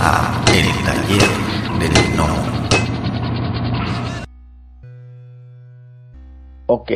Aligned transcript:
a 0.00 0.44
El 0.54 0.66
Taller 0.84 1.28
del 1.78 2.16
No. 2.16 2.26
Ok. 6.66 6.90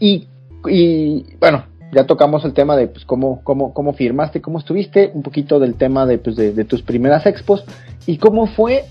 Y, 0.00 0.28
y 0.68 1.36
bueno, 1.38 1.64
ya 1.92 2.06
tocamos 2.06 2.44
el 2.44 2.54
tema 2.54 2.76
de 2.76 2.88
pues, 2.88 3.04
cómo, 3.04 3.42
cómo, 3.44 3.74
cómo 3.74 3.92
firmaste, 3.92 4.40
cómo 4.40 4.58
estuviste, 4.58 5.10
un 5.14 5.22
poquito 5.22 5.58
del 5.58 5.74
tema 5.74 6.06
de, 6.06 6.18
pues, 6.18 6.36
de 6.36 6.64
tus 6.64 6.82
primeras 6.82 7.26
expos 7.26 7.64
y 8.06 8.18
cómo 8.18 8.46
fue, 8.46 8.84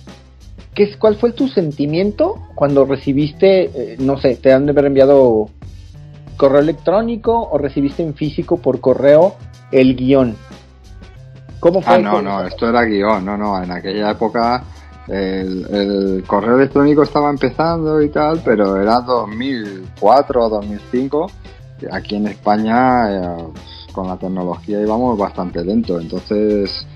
qué, 0.73 0.95
cuál 0.97 1.15
fue 1.15 1.31
tu 1.31 1.47
sentimiento 1.47 2.35
cuando 2.53 2.85
recibiste, 2.85 3.93
eh, 3.93 3.97
no 3.99 4.17
sé, 4.17 4.35
te 4.35 4.53
han 4.53 4.65
de 4.65 4.71
haber 4.71 4.85
enviado 4.85 5.49
correo 6.37 6.59
electrónico 6.59 7.49
o 7.49 7.57
recibiste 7.57 8.03
en 8.03 8.13
físico 8.13 8.57
por 8.57 8.79
correo 8.79 9.35
el 9.71 9.95
guion. 9.95 10.35
¿Cómo 11.59 11.81
fue? 11.81 11.95
Ah, 11.95 11.97
no, 11.99 12.21
no, 12.21 12.43
esto 12.43 12.69
era 12.69 12.83
guion, 12.83 13.25
no, 13.25 13.37
no, 13.37 13.61
en 13.61 13.71
aquella 13.71 14.11
época 14.11 14.63
el, 15.07 15.65
el, 15.69 16.23
correo 16.25 16.55
electrónico 16.57 17.03
estaba 17.03 17.29
empezando 17.29 18.01
y 18.01 18.09
tal, 18.09 18.41
pero 18.43 18.81
era 18.81 19.01
2004 19.01 20.45
o 20.45 20.49
2005. 20.49 21.31
Aquí 21.91 22.15
en 22.15 22.27
España, 22.27 23.11
eh, 23.11 23.47
con 23.91 24.07
la 24.07 24.17
tecnología 24.17 24.81
íbamos 24.81 25.17
bastante 25.17 25.63
lento. 25.63 25.99
Entonces, 25.99 26.87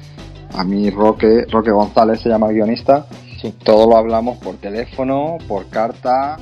a 0.55 0.63
mí 0.63 0.89
Roque, 0.89 1.45
Roque 1.49 1.71
González 1.71 2.21
se 2.21 2.29
llama 2.29 2.47
el 2.47 2.55
guionista, 2.55 3.05
sí. 3.41 3.53
todo 3.63 3.89
lo 3.89 3.97
hablamos 3.97 4.37
por 4.37 4.55
teléfono, 4.55 5.37
por 5.47 5.67
carta 5.69 6.37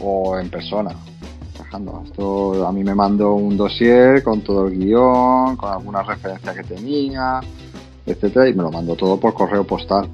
o 0.00 0.38
en 0.38 0.50
persona. 0.50 0.90
Esto 2.04 2.66
a 2.66 2.72
mí 2.72 2.82
me 2.82 2.94
mandó 2.94 3.34
un 3.34 3.56
dossier 3.56 4.22
con 4.22 4.40
todo 4.40 4.68
el 4.68 4.78
guion, 4.78 5.56
con 5.56 5.70
algunas 5.70 6.06
referencias 6.06 6.56
que 6.56 6.62
tenía, 6.62 7.40
etcétera, 8.06 8.48
y 8.48 8.54
me 8.54 8.62
lo 8.62 8.70
mandó 8.70 8.96
todo 8.96 9.20
por 9.20 9.34
correo 9.34 9.64
postal. 9.64 10.08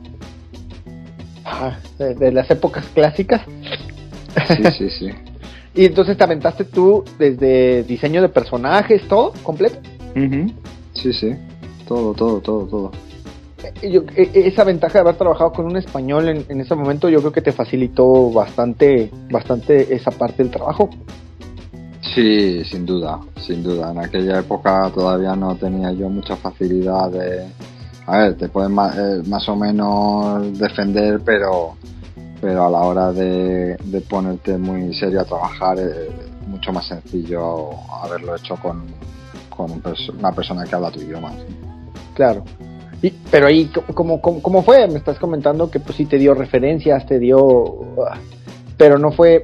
Ah, 1.44 1.76
de, 1.98 2.32
las 2.32 2.50
épocas 2.50 2.84
clásicas. 2.92 3.42
Sí, 4.48 4.64
sí, 4.78 4.90
sí. 4.90 5.10
y 5.74 5.84
entonces 5.84 6.16
te 6.16 6.24
aventaste 6.24 6.64
tú 6.64 7.04
desde 7.18 7.84
diseño 7.84 8.20
de 8.20 8.30
personajes, 8.30 9.06
todo 9.06 9.32
completo. 9.44 9.78
Sí, 10.94 11.12
sí, 11.12 11.34
todo, 11.86 12.14
todo, 12.14 12.40
todo, 12.40 12.66
todo. 12.66 12.92
Eh, 13.82 13.90
yo, 13.90 14.02
e, 14.16 14.30
e, 14.34 14.48
esa 14.48 14.64
ventaja 14.64 14.94
de 14.94 15.00
haber 15.00 15.16
trabajado 15.16 15.52
con 15.52 15.66
un 15.66 15.76
español 15.76 16.28
en, 16.28 16.44
en, 16.48 16.60
ese 16.60 16.74
momento, 16.74 17.08
yo 17.08 17.20
creo 17.20 17.32
que 17.32 17.42
te 17.42 17.52
facilitó 17.52 18.30
bastante, 18.32 19.10
bastante 19.30 19.94
esa 19.94 20.10
parte 20.10 20.42
del 20.42 20.50
trabajo. 20.50 20.90
Sí, 22.14 22.64
sin 22.64 22.86
duda, 22.86 23.18
sin 23.36 23.62
duda. 23.62 23.90
En 23.90 23.98
aquella 23.98 24.38
época 24.38 24.90
todavía 24.94 25.34
no 25.34 25.56
tenía 25.56 25.90
yo 25.92 26.08
mucha 26.08 26.36
facilidad 26.36 27.10
de, 27.10 27.46
a 28.06 28.18
ver, 28.18 28.36
te 28.36 28.48
pueden 28.48 28.72
más, 28.72 28.96
eh, 28.96 29.22
más 29.26 29.48
o 29.48 29.56
menos 29.56 30.56
defender, 30.56 31.20
pero, 31.24 31.74
pero 32.40 32.66
a 32.66 32.70
la 32.70 32.78
hora 32.82 33.12
de, 33.12 33.76
de 33.76 34.00
ponerte 34.02 34.56
muy 34.58 34.94
serio 34.94 35.22
a 35.22 35.24
trabajar 35.24 35.78
es 35.78 36.08
mucho 36.46 36.72
más 36.72 36.86
sencillo 36.86 37.70
haberlo 38.02 38.36
hecho 38.36 38.56
con, 38.56 38.84
con 39.48 39.72
un 39.72 39.82
una 40.18 40.32
persona 40.32 40.64
que 40.64 40.74
habla 40.74 40.90
tu 40.90 41.00
idioma. 41.00 41.32
Claro. 42.14 42.44
Y, 43.02 43.10
pero 43.10 43.48
ahí, 43.48 43.70
¿cómo, 43.92 44.20
¿cómo, 44.20 44.62
fue? 44.62 44.86
Me 44.86 44.98
estás 44.98 45.18
comentando 45.18 45.70
que 45.70 45.80
pues 45.80 45.96
sí 45.96 46.06
te 46.06 46.16
dio 46.16 46.32
referencias, 46.32 47.04
te 47.06 47.18
dio... 47.18 47.80
Pero 48.76 48.98
no 48.98 49.10
fue... 49.10 49.42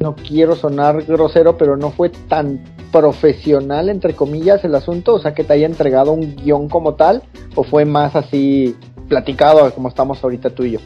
No 0.00 0.14
quiero 0.14 0.56
sonar 0.56 1.02
grosero, 1.04 1.56
pero 1.56 1.76
no 1.76 1.90
fue 1.90 2.10
tan 2.10 2.60
profesional, 2.92 3.88
entre 3.88 4.14
comillas, 4.14 4.64
el 4.64 4.74
asunto? 4.74 5.14
O 5.14 5.18
sea, 5.18 5.34
que 5.34 5.44
te 5.44 5.54
haya 5.54 5.66
entregado 5.66 6.12
un 6.12 6.36
guion 6.36 6.68
como 6.68 6.94
tal, 6.94 7.22
o 7.54 7.64
fue 7.64 7.84
más 7.84 8.14
así 8.16 8.76
platicado 9.08 9.72
como 9.74 9.88
estamos 9.88 10.22
ahorita 10.22 10.50
tú 10.50 10.64
y 10.64 10.72
yo? 10.72 10.80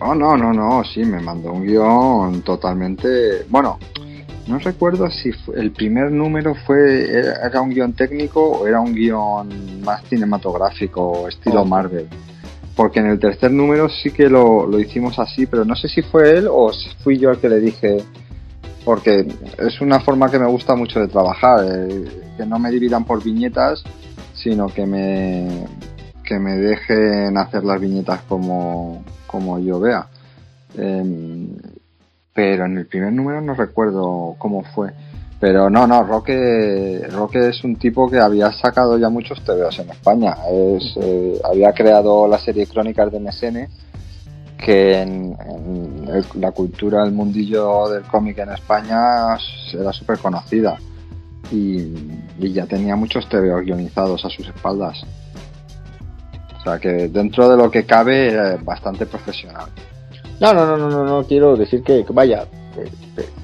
Oh, 0.00 0.14
no, 0.14 0.36
no, 0.36 0.52
no, 0.52 0.82
sí, 0.84 1.04
me 1.04 1.20
mandó 1.20 1.52
un 1.52 1.64
guion 1.64 2.42
totalmente. 2.42 3.44
Bueno, 3.48 3.78
no 4.48 4.58
recuerdo 4.58 5.08
si 5.10 5.30
el 5.54 5.70
primer 5.70 6.10
número 6.10 6.54
fue 6.66 7.08
era 7.08 7.60
un 7.60 7.70
guion 7.70 7.92
técnico 7.92 8.42
o 8.44 8.66
era 8.66 8.80
un 8.80 8.94
guion 8.94 9.82
más 9.82 10.02
cinematográfico, 10.04 11.28
estilo 11.28 11.62
oh. 11.62 11.64
Marvel. 11.64 12.08
Porque 12.74 13.00
en 13.00 13.06
el 13.06 13.20
tercer 13.20 13.52
número 13.52 13.88
sí 13.88 14.10
que 14.10 14.28
lo, 14.28 14.66
lo 14.66 14.80
hicimos 14.80 15.18
así, 15.18 15.46
pero 15.46 15.64
no 15.64 15.76
sé 15.76 15.88
si 15.88 16.02
fue 16.02 16.38
él 16.38 16.48
o 16.50 16.72
fui 17.04 17.18
yo 17.18 17.30
el 17.30 17.38
que 17.38 17.48
le 17.48 17.60
dije, 17.60 17.98
porque 18.84 19.26
es 19.58 19.80
una 19.80 20.00
forma 20.00 20.30
que 20.30 20.38
me 20.38 20.48
gusta 20.48 20.74
mucho 20.74 21.00
de 21.00 21.08
trabajar, 21.08 21.64
eh, 21.64 22.04
que 22.36 22.46
no 22.46 22.58
me 22.58 22.70
dividan 22.70 23.04
por 23.04 23.22
viñetas, 23.22 23.82
sino 24.34 24.66
que 24.68 24.86
me, 24.86 25.66
que 26.24 26.38
me 26.38 26.56
dejen 26.56 27.36
hacer 27.36 27.64
las 27.64 27.80
viñetas 27.80 28.22
como, 28.22 29.04
como 29.26 29.58
yo 29.58 29.80
vea. 29.80 30.06
Eh, 30.76 31.48
pero 32.34 32.64
en 32.64 32.78
el 32.78 32.86
primer 32.86 33.12
número 33.12 33.40
no 33.40 33.54
recuerdo 33.54 34.36
cómo 34.38 34.62
fue. 34.74 34.90
Pero 35.38 35.68
no, 35.68 35.86
no, 35.88 36.04
Roque, 36.04 37.02
Roque 37.10 37.48
es 37.48 37.64
un 37.64 37.74
tipo 37.76 38.08
que 38.08 38.20
había 38.20 38.52
sacado 38.52 38.96
ya 38.96 39.08
muchos 39.08 39.44
TVOs 39.44 39.80
en 39.80 39.90
España. 39.90 40.36
Es, 40.48 40.96
eh, 41.00 41.40
había 41.44 41.72
creado 41.72 42.28
la 42.28 42.38
serie 42.38 42.66
Crónicas 42.66 43.10
de 43.10 43.18
MSN 43.18 43.68
que 44.64 45.02
en, 45.02 45.36
la 46.34 46.52
cultura, 46.52 47.04
el 47.04 47.12
mundillo 47.12 47.88
del 47.88 48.02
cómic 48.04 48.38
en 48.38 48.50
España 48.50 49.36
era 49.72 49.92
súper 49.92 50.18
conocida 50.18 50.78
y, 51.50 51.92
ya 52.38 52.66
tenía 52.66 52.96
muchos 52.96 53.28
TV 53.28 53.62
guionizados 53.64 54.24
a 54.24 54.30
sus 54.30 54.46
espaldas. 54.48 55.02
O 56.58 56.62
sea 56.62 56.78
que 56.78 57.08
dentro 57.08 57.48
de 57.48 57.56
lo 57.56 57.70
que 57.70 57.84
cabe, 57.84 58.28
eh, 58.28 58.58
bastante 58.62 59.06
profesional. 59.06 59.68
No, 60.42 60.52
no, 60.52 60.66
no, 60.66 60.76
no, 60.76 60.90
no, 60.90 61.04
no 61.04 61.22
quiero 61.22 61.54
decir 61.56 61.84
que, 61.84 62.04
vaya, 62.10 62.46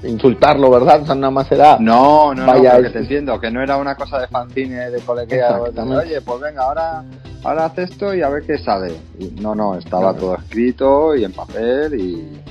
insultarlo, 0.03 0.69
¿verdad? 0.69 1.03
O 1.03 1.05
sea, 1.05 1.15
nada 1.15 1.31
más 1.31 1.49
era. 1.49 1.77
No, 1.79 2.33
no, 2.33 2.45
vaya, 2.45 2.73
no, 2.75 2.83
que 2.83 2.89
te 2.89 2.99
entiendo, 2.99 3.39
que 3.39 3.49
no 3.49 3.63
era 3.63 3.77
una 3.77 3.95
cosa 3.95 4.19
de 4.19 4.27
fanzine, 4.27 4.89
de 4.91 4.99
coleguea. 4.99 5.61
Oye, 5.61 6.19
pues 6.19 6.41
venga, 6.41 6.63
ahora, 6.63 7.05
ahora 7.45 7.65
haz 7.67 7.77
esto 7.77 8.13
y 8.13 8.21
a 8.21 8.27
ver 8.27 8.43
qué 8.43 8.57
sale. 8.57 8.91
Y 9.17 9.27
no, 9.39 9.55
no, 9.55 9.75
estaba 9.75 10.13
todo 10.13 10.35
escrito 10.35 11.15
y 11.15 11.23
en 11.23 11.31
papel 11.31 11.97
y, 11.97 12.41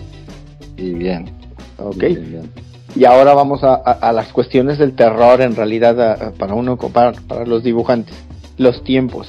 y 0.78 0.94
bien. 0.94 1.30
Ok. 1.76 1.98
Bien, 1.98 2.30
bien. 2.30 2.52
Y 2.96 3.04
ahora 3.04 3.34
vamos 3.34 3.62
a, 3.62 3.74
a, 3.74 3.92
a, 3.92 4.12
las 4.12 4.32
cuestiones 4.32 4.78
del 4.78 4.96
terror, 4.96 5.42
en 5.42 5.56
realidad, 5.56 6.00
a, 6.00 6.30
para 6.30 6.54
uno, 6.54 6.78
para, 6.78 7.12
para 7.12 7.44
los 7.44 7.62
dibujantes. 7.62 8.16
Los 8.56 8.82
tiempos. 8.82 9.28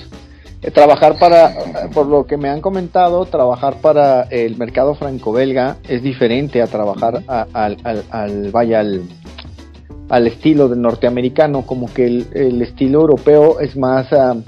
Eh, 0.61 0.71
trabajar 0.71 1.17
para, 1.17 1.53
por 1.93 2.07
lo 2.07 2.25
que 2.25 2.35
me 2.35 2.49
han 2.49 2.59
comentado, 2.59 3.25
trabajar 3.25 3.75
para 3.81 4.23
el 4.23 4.57
mercado 4.57 4.93
franco-belga 4.93 5.77
es 5.87 6.03
diferente 6.03 6.61
a 6.61 6.67
trabajar 6.67 7.23
al, 7.27 7.77
al, 7.83 8.03
al, 8.09 8.51
vaya, 8.51 8.81
al, 8.81 9.03
al 10.09 10.27
estilo 10.27 10.67
del 10.67 10.81
norteamericano, 10.81 11.61
como 11.65 11.85
que 11.93 12.05
el, 12.07 12.27
el 12.33 12.61
estilo 12.61 12.99
europeo 12.99 13.61
es 13.61 13.77
más, 13.77 14.11
uh, 14.11 14.41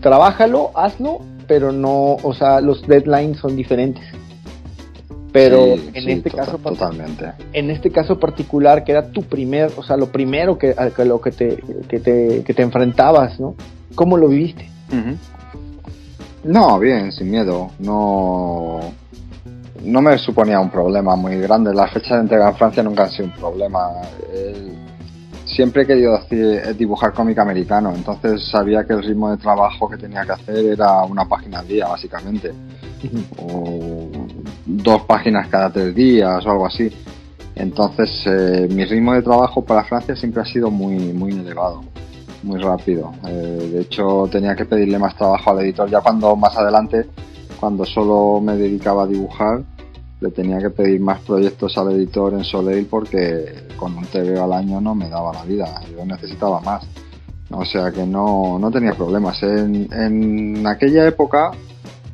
trabájalo, 0.00 0.70
hazlo, 0.74 1.20
pero 1.46 1.70
no, 1.70 2.16
o 2.22 2.32
sea, 2.32 2.62
los 2.62 2.86
deadlines 2.86 3.38
son 3.38 3.56
diferentes. 3.56 4.04
Pero 5.32 5.76
sí, 5.76 5.90
en 5.92 6.04
sí, 6.04 6.12
este 6.12 6.30
total, 6.30 6.46
caso, 6.46 6.58
totalmente. 6.58 7.32
en 7.52 7.70
este 7.70 7.90
caso 7.90 8.18
particular, 8.18 8.84
que 8.84 8.92
era 8.92 9.10
tu 9.10 9.22
primer, 9.22 9.70
o 9.76 9.82
sea, 9.82 9.98
lo 9.98 10.06
primero 10.06 10.56
que, 10.56 10.74
que 10.96 11.04
lo 11.04 11.20
que 11.20 11.30
te, 11.30 11.62
que 11.90 12.00
te, 12.00 12.42
que 12.42 12.54
te 12.54 12.62
enfrentabas, 12.62 13.38
¿no? 13.38 13.54
¿Cómo 13.94 14.16
lo 14.16 14.28
viviste? 14.28 14.70
Uh 14.90 14.94
-huh. 14.94 15.16
No, 16.46 16.78
bien, 16.78 17.10
sin 17.10 17.30
miedo. 17.30 17.70
No, 17.80 18.78
no 19.82 20.00
me 20.00 20.16
suponía 20.18 20.60
un 20.60 20.70
problema 20.70 21.16
muy 21.16 21.36
grande. 21.38 21.74
Las 21.74 21.92
fechas 21.92 22.12
de 22.12 22.20
entrega 22.20 22.48
en 22.50 22.56
Francia 22.56 22.82
nunca 22.82 23.04
han 23.04 23.10
sido 23.10 23.24
un 23.26 23.32
problema. 23.32 23.88
Siempre 25.44 25.82
he 25.82 25.86
querido 25.86 26.18
dibujar 26.78 27.12
cómic 27.12 27.38
americano, 27.38 27.92
entonces 27.94 28.48
sabía 28.48 28.84
que 28.84 28.92
el 28.92 29.02
ritmo 29.02 29.30
de 29.30 29.38
trabajo 29.38 29.88
que 29.88 29.96
tenía 29.96 30.24
que 30.24 30.32
hacer 30.32 30.56
era 30.66 31.02
una 31.04 31.24
página 31.24 31.60
al 31.60 31.68
día, 31.68 31.88
básicamente. 31.88 32.52
O 33.38 34.08
dos 34.66 35.02
páginas 35.02 35.48
cada 35.48 35.70
tres 35.70 35.94
días 35.94 36.44
o 36.46 36.50
algo 36.50 36.66
así. 36.66 36.92
Entonces, 37.54 38.10
eh, 38.26 38.68
mi 38.70 38.84
ritmo 38.84 39.14
de 39.14 39.22
trabajo 39.22 39.64
para 39.64 39.84
Francia 39.84 40.14
siempre 40.14 40.42
ha 40.42 40.44
sido 40.44 40.70
muy, 40.70 41.12
muy 41.12 41.32
elevado 41.32 41.82
muy 42.42 42.60
rápido. 42.60 43.12
Eh, 43.26 43.70
de 43.72 43.80
hecho, 43.80 44.28
tenía 44.30 44.54
que 44.54 44.64
pedirle 44.64 44.98
más 44.98 45.16
trabajo 45.16 45.50
al 45.50 45.60
editor. 45.60 45.88
Ya 45.90 46.00
cuando 46.00 46.34
más 46.36 46.56
adelante, 46.56 47.06
cuando 47.58 47.84
solo 47.84 48.40
me 48.40 48.56
dedicaba 48.56 49.04
a 49.04 49.06
dibujar, 49.06 49.62
le 50.20 50.30
tenía 50.30 50.58
que 50.58 50.70
pedir 50.70 51.00
más 51.00 51.20
proyectos 51.20 51.76
al 51.76 51.92
editor 51.92 52.34
en 52.34 52.44
Soleil 52.44 52.86
porque 52.86 53.66
con 53.76 53.96
un 53.96 54.04
TV 54.06 54.38
al 54.38 54.52
año 54.52 54.80
no 54.80 54.94
me 54.94 55.08
daba 55.08 55.32
la 55.32 55.44
vida. 55.44 55.80
Yo 55.90 56.04
necesitaba 56.04 56.60
más. 56.60 56.86
O 57.50 57.64
sea 57.64 57.92
que 57.92 58.04
no, 58.04 58.58
no 58.58 58.70
tenía 58.70 58.92
problemas. 58.94 59.42
En, 59.42 59.92
en 59.92 60.66
aquella 60.66 61.06
época 61.06 61.50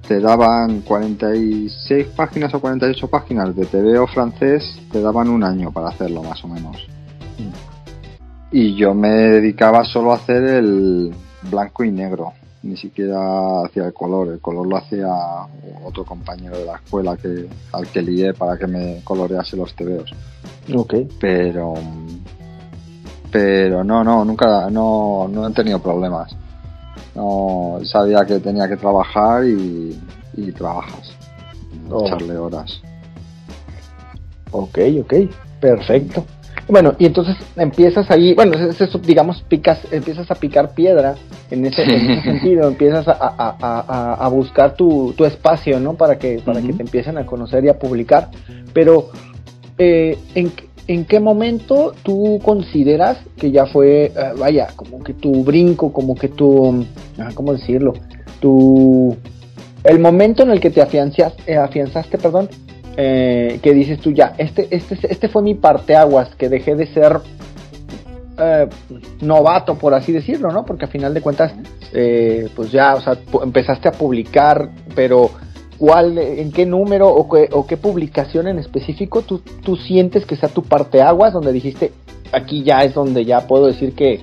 te 0.07 0.21
daban 0.21 0.81
46 0.83 2.09
páginas 2.09 2.53
o 2.55 2.61
48 2.61 3.09
páginas 3.09 3.55
de 3.55 3.65
TVO 3.65 4.07
francés, 4.09 4.79
te 4.91 5.01
daban 5.01 5.29
un 5.29 5.45
año 5.45 5.71
para 5.73 5.89
hacerlo 5.89 6.23
más 6.23 6.45
o 6.45 6.49
menos 6.49 6.77
y 8.53 8.77
yo 8.77 8.95
me 8.95 9.09
dedicaba 9.09 9.83
solo 9.85 10.13
a 10.13 10.17
hacer 10.17 10.45
el 10.45 11.13
blanco 11.51 11.85
y 11.85 11.91
negro. 11.91 12.33
ni 12.63 12.77
siquiera 12.77 13.65
hacía 13.65 13.87
el 13.87 13.93
color, 13.93 14.29
el 14.29 14.41
color 14.41 14.69
lo 14.69 14.77
hacía 14.77 15.09
otro 15.85 16.05
compañero 16.05 16.57
de 16.59 16.67
la 16.67 16.77
escuela 16.77 17.17
que 17.17 17.49
al 17.73 17.89
que 17.89 18.03
lié 18.03 18.35
para 18.35 18.57
que 18.57 18.69
me 18.69 19.01
colorease 19.03 19.57
los 19.57 19.75
tebeos. 19.75 20.15
Ok. 20.73 20.95
Pero 21.19 21.75
pero 23.33 23.83
no, 23.83 24.05
no, 24.05 24.25
nunca 24.25 24.69
no, 24.71 25.27
no 25.29 25.49
he 25.49 25.53
tenido 25.53 25.81
problemas. 25.81 26.37
No 27.15 27.79
sabía 27.85 28.25
que 28.27 28.39
tenía 28.39 28.69
que 28.69 28.77
trabajar 28.77 29.45
y, 29.45 29.99
y 30.35 30.53
trabajas. 30.53 31.17
Oh. 31.91 32.07
Echarle 32.07 32.37
horas. 32.37 32.81
Ok, 34.51 34.79
ok, 35.01 35.15
perfecto. 35.61 36.25
Bueno, 36.69 36.95
y 36.99 37.07
entonces 37.07 37.37
empiezas 37.57 38.11
ahí, 38.11 38.35
bueno, 38.35 38.53
es- 38.57 39.03
digamos, 39.03 39.43
picas, 39.43 39.81
empiezas 39.91 40.31
a 40.31 40.35
picar 40.37 40.75
piedra 40.75 41.17
en 41.51 41.67
ese, 41.67 41.83
en 41.83 42.11
ese 42.11 42.23
sentido, 42.31 42.69
empiezas 42.69 43.07
a, 43.09 43.13
a- 43.13 43.57
a- 43.61 43.85
a- 43.89 44.15
a 44.15 44.29
buscar 44.29 44.75
tu, 44.75 45.13
tu 45.17 45.25
espacio, 45.25 45.81
¿no? 45.81 45.95
Para 45.95 46.19
que, 46.19 46.41
para 46.45 46.63
que 46.63 46.73
te 46.73 46.83
empiecen 46.83 47.19
a 47.19 47.27
conocer 47.27 47.65
y 47.65 47.69
a 47.69 47.79
publicar. 47.79 48.31
Pero, 48.73 49.11
eh, 49.77 50.17
¿en, 50.35 50.51
qué- 50.51 50.69
¿en 50.87 51.05
qué 51.05 51.21
momento 51.21 51.95
tú 52.05 52.39
consideras 52.45 53.19
que 53.37 53.51
ya 53.51 53.67
fue, 53.67 54.07
eh, 54.07 54.13
vaya, 54.39 54.69
como 54.77 55.03
que 55.03 55.15
tu 55.15 55.43
brinco, 55.45 55.93
como 55.93 56.15
que 56.15 56.29
tu, 56.29 56.85
ah, 57.19 57.31
¿cómo 57.35 57.53
decirlo? 57.53 57.93
Tu, 58.41 59.17
el 59.85 59.99
momento 59.99 60.43
en 60.45 60.51
el 60.53 60.61
que 60.61 60.71
te 60.71 60.81
afianzas, 60.81 61.35
eh, 61.47 61.57
afianzaste, 61.57 62.19
perdón, 62.19 62.49
eh, 62.97 63.59
que 63.63 63.73
dices 63.73 64.01
tú 64.01 64.13
ya, 64.13 64.35
este, 64.39 64.69
este, 64.71 64.99
este 65.09 65.29
fue 65.29 65.43
mi 65.43 65.55
parteaguas, 65.55 66.35
que 66.37 66.49
dejé 66.49 66.75
de 66.75 66.87
ser 66.87 67.21
eh, 68.39 68.69
novato, 69.21 69.77
por 69.77 69.95
así 69.95 70.13
decirlo, 70.13 70.51
¿no? 70.51 70.65
Porque 70.65 70.85
a 70.85 70.89
final 70.89 71.15
de 71.15 71.21
cuentas, 71.21 71.53
eh, 71.93 72.49
pues 72.55 72.71
ya, 72.71 72.95
o 72.95 73.01
sea, 73.01 73.17
empezaste 73.43 73.89
a 73.89 73.93
publicar, 73.93 74.71
pero 74.95 75.31
¿cuál, 75.79 76.19
en 76.19 76.53
qué 76.53 76.67
número 76.67 77.09
o 77.09 77.29
qué, 77.29 77.49
o 77.53 77.67
qué 77.67 77.77
publicación 77.77 78.47
en 78.49 78.59
específico 78.59 79.23
tú, 79.23 79.41
tú 79.65 79.77
sientes 79.77 80.27
que 80.27 80.37
sea 80.37 80.49
tu 80.49 80.63
parteaguas, 80.63 81.33
donde 81.33 81.53
dijiste, 81.53 81.93
aquí 82.33 82.63
ya 82.63 82.85
es 82.85 82.95
donde 82.95 83.25
ya 83.25 83.47
puedo 83.47 83.67
decir 83.67 83.95
que, 83.95 84.21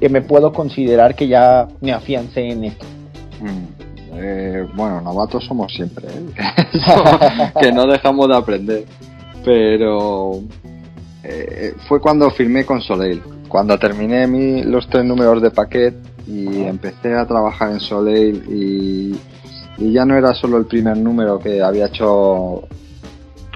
que 0.00 0.08
me 0.08 0.22
puedo 0.22 0.52
considerar 0.52 1.14
que 1.14 1.28
ya 1.28 1.68
me 1.80 1.92
afiancé 1.92 2.48
en 2.48 2.64
esto? 2.64 2.86
Mm. 3.40 3.81
Eh, 4.14 4.66
bueno, 4.74 5.00
novatos 5.00 5.44
somos 5.44 5.72
siempre, 5.72 6.06
¿eh? 6.08 7.52
Que 7.60 7.72
no 7.72 7.86
dejamos 7.86 8.28
de 8.28 8.36
aprender. 8.36 8.84
Pero 9.44 10.40
eh, 11.24 11.74
fue 11.88 12.00
cuando 12.00 12.30
firmé 12.30 12.64
con 12.64 12.80
Soleil, 12.80 13.22
cuando 13.48 13.78
terminé 13.78 14.26
mi, 14.26 14.62
los 14.62 14.88
tres 14.88 15.04
números 15.04 15.42
de 15.42 15.50
paquete 15.50 15.98
y 16.26 16.62
empecé 16.62 17.14
a 17.14 17.26
trabajar 17.26 17.70
en 17.72 17.80
Soleil 17.80 18.44
y, 18.48 19.18
y 19.78 19.92
ya 19.92 20.04
no 20.04 20.16
era 20.16 20.34
solo 20.34 20.58
el 20.58 20.66
primer 20.66 20.96
número 20.96 21.38
que 21.38 21.62
había 21.62 21.86
hecho, 21.86 22.62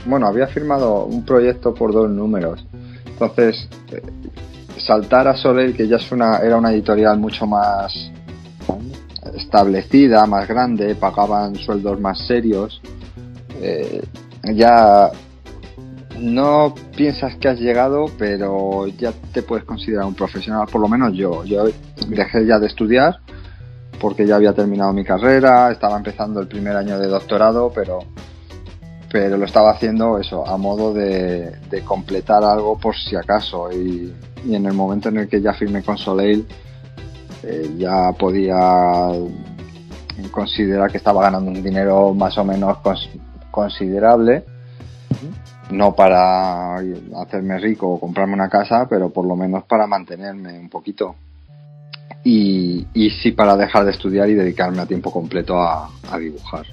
bueno, 0.07 0.27
había 0.27 0.47
firmado 0.49 1.05
un 1.05 1.25
proyecto 1.25 1.75
por 1.75 1.93
dos 1.93 2.11
números. 2.11 2.65
Entonces, 3.07 3.69
eh, 3.93 4.03
saltar 4.79 5.29
a 5.29 5.37
Soleil, 5.37 5.77
que 5.77 5.87
ya 5.87 5.97
es 5.97 6.11
una, 6.13 6.39
era 6.39 6.57
una 6.57 6.73
editorial 6.73 7.19
mucho 7.19 7.47
más 7.47 8.11
establecida, 9.47 10.27
más 10.27 10.47
grande, 10.47 10.95
pagaban 10.97 11.55
sueldos 11.55 12.01
más 12.01 12.27
serios, 12.27 12.81
eh, 13.63 14.05
ya 14.53 15.11
no 16.19 16.75
piensas 16.97 17.37
que 17.37 17.49
has 17.49 17.59
llegado, 17.59 18.07
pero 18.19 18.87
ya 18.89 19.13
te 19.33 19.43
puedes 19.43 19.65
considerar 19.65 20.07
un 20.07 20.15
profesional, 20.15 20.67
por 20.71 20.81
lo 20.81 20.89
menos 20.89 21.15
yo. 21.15 21.45
Yo 21.45 21.65
dejé 22.09 22.47
ya 22.47 22.59
de 22.59 22.67
estudiar 22.67 23.19
porque 24.01 24.27
ya 24.27 24.37
había 24.37 24.53
terminado 24.53 24.93
mi 24.93 25.05
carrera, 25.05 25.71
estaba 25.71 25.97
empezando 25.97 26.41
el 26.41 26.49
primer 26.49 26.77
año 26.77 26.99
de 26.99 27.07
doctorado, 27.07 27.73
pero 27.75 28.01
pero 29.11 29.37
lo 29.37 29.47
estaba 29.47 29.71
haciendo 29.71 30.19
eso 30.19 30.47
a 30.47 30.59
modo 30.59 30.93
de, 30.93 31.55
completar 31.85 32.43
algo 32.43 32.77
por 32.77 32.95
si 32.97 33.15
acaso 33.15 33.71
y, 33.73 34.13
y 34.45 34.55
en 34.55 34.67
el 34.67 34.75
momento 34.75 35.09
en 35.09 35.19
el 35.19 35.29
que 35.29 35.41
ya 35.41 35.55
firmé 35.55 35.83
con 35.83 35.97
Soleil 35.97 36.45
eh, 37.47 37.71
ya 37.79 38.13
podía 38.19 38.57
considerar 40.31 40.91
que 40.91 40.97
estaba 40.99 41.23
ganando 41.23 41.51
un 41.51 41.63
dinero 41.63 42.13
más 42.15 42.37
o 42.39 42.45
menos 42.45 42.79
cons- 42.79 43.09
considerable. 43.51 44.45
No 45.71 45.95
para 45.95 46.77
hacerme 46.77 47.59
rico 47.59 47.89
o 47.89 48.01
comprarme 48.01 48.35
una 48.35 48.49
casa 48.49 48.87
pero 48.89 49.11
por 49.11 49.27
lo 49.27 49.35
menos 49.35 49.65
para 49.65 49.87
mantenerme 49.87 50.59
un 50.59 50.69
poquito. 50.69 51.17
Y, 52.25 52.87
y 52.95 53.11
sí 53.11 53.33
para 53.33 53.57
dejar 53.57 53.85
de 53.85 53.93
estudiar 53.93 54.29
y 54.29 54.35
dedicarme 54.35 54.83
a 54.83 54.87
tiempo 54.87 55.13
completo 55.13 55.61
a, 55.61 55.89
a 56.11 56.19
dibujar. 56.19 56.67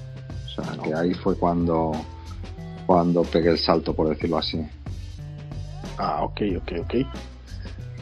O 0.46 0.62
sea 0.62 0.76
que 0.82 0.94
ahí 0.94 1.14
fue 1.14 1.36
cuando 1.36 1.92
cuando 2.86 3.22
pegué 3.22 3.50
el 3.50 3.58
salto 3.58 3.94
por 3.94 4.08
decirlo 4.08 4.38
así. 4.38 4.64
Ah, 5.98 6.22
ok, 6.24 6.40
ok, 6.58 6.72
ok. 6.80 6.94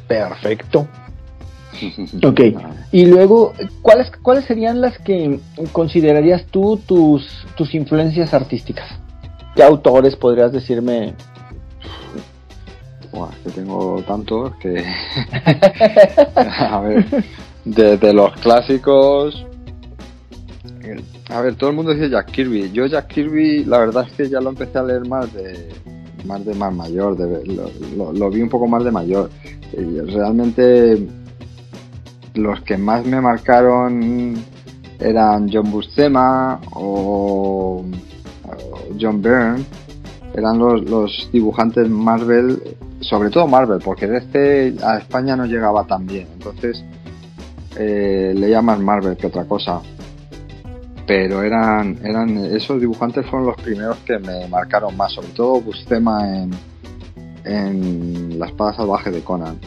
Perfecto. 0.09 0.87
Ok. 2.25 2.41
Y 2.93 3.07
luego, 3.07 3.53
¿cuáles, 3.83 4.11
¿cuáles 4.23 4.45
serían 4.45 4.81
las 4.81 4.99
que 4.99 5.39
considerarías 5.73 6.45
tú 6.47 6.77
tus, 6.87 7.47
tus 7.57 7.75
influencias 7.75 8.35
artísticas? 8.35 8.89
¿Qué 9.55 9.63
autores 9.63 10.15
podrías 10.17 10.53
decirme? 10.53 11.15
Buah, 13.13 13.31
es 13.31 13.39
que 13.55 13.61
tengo 13.61 14.03
tantos 14.07 14.55
que. 14.57 14.85
a 16.37 16.81
ver, 16.81 17.07
desde 17.65 18.13
los 18.13 18.33
clásicos. 18.41 19.45
A 21.31 21.41
ver, 21.41 21.55
todo 21.55 21.71
el 21.71 21.77
mundo 21.77 21.93
dice 21.95 22.11
Jack 22.11 22.31
Kirby. 22.31 22.71
Yo, 22.73 22.87
Jack 22.87 23.07
Kirby, 23.09 23.65
la 23.65 23.79
verdad 23.79 24.07
es 24.07 24.13
que 24.15 24.29
ya 24.29 24.41
lo 24.41 24.51
empecé 24.51 24.79
a 24.79 24.83
leer 24.83 25.07
más 25.07 25.33
de 25.33 25.69
más 26.25 26.45
de 26.45 26.55
más 26.55 26.73
mayor. 26.75 27.17
de- 27.17 27.45
lo, 27.47 27.71
lo- 27.97 28.13
lo 28.13 28.31
vi 28.31 28.43
un 28.43 28.49
poco 28.49 28.67
más 28.67 28.85
de 28.85 28.91
mayor. 28.91 29.31
Y 29.77 30.01
realmente, 30.01 31.07
los 32.35 32.61
que 32.63 32.77
más 32.77 33.05
me 33.05 33.21
marcaron 33.21 34.35
eran 34.99 35.51
John 35.53 35.71
Buscema 35.71 36.61
o, 36.75 37.85
John 39.01 39.23
Byrne. 39.23 39.65
Eran 40.35 40.59
los, 40.59 40.89
los 40.89 41.31
dibujantes 41.33 41.89
Marvel, 41.89 42.77
sobre 43.01 43.31
todo 43.31 43.47
Marvel, 43.47 43.81
porque 43.85 44.07
de 44.07 44.19
este 44.19 44.75
a 44.83 44.99
España 44.99 45.37
no 45.37 45.45
llegaba 45.45 45.85
tan 45.85 46.07
bien, 46.07 46.27
entonces 46.33 46.83
eh, 47.77 48.33
leía 48.35 48.63
más 48.63 48.79
Marvel 48.81 49.17
que 49.17 49.27
otra 49.27 49.45
cosa. 49.45 49.81
Pero 51.07 51.43
eran, 51.43 51.99
eran 52.03 52.39
esos 52.39 52.81
dibujantes 52.81 53.27
fueron 53.27 53.49
los 53.49 53.57
primeros 53.57 53.99
que 53.99 54.19
me 54.19 54.47
marcaron 54.49 54.97
más, 54.97 55.13
sobre 55.13 55.29
todo 55.29 55.61
Buscema 55.61 56.27
en, 56.37 56.51
en 57.45 58.39
La 58.39 58.47
espada 58.47 58.73
salvaje 58.73 59.11
de 59.11 59.23
Conan, 59.23 59.59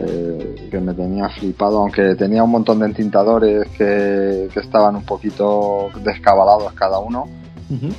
eh, 0.00 0.68
que 0.70 0.80
me 0.80 0.94
tenía 0.94 1.28
flipado, 1.28 1.78
aunque 1.78 2.14
tenía 2.14 2.42
un 2.42 2.50
montón 2.50 2.78
de 2.80 2.86
entintadores 2.86 3.68
que, 3.76 4.48
que 4.52 4.60
estaban 4.60 4.96
un 4.96 5.04
poquito 5.04 5.90
descabalados 6.02 6.72
cada 6.72 6.98
uno 6.98 7.26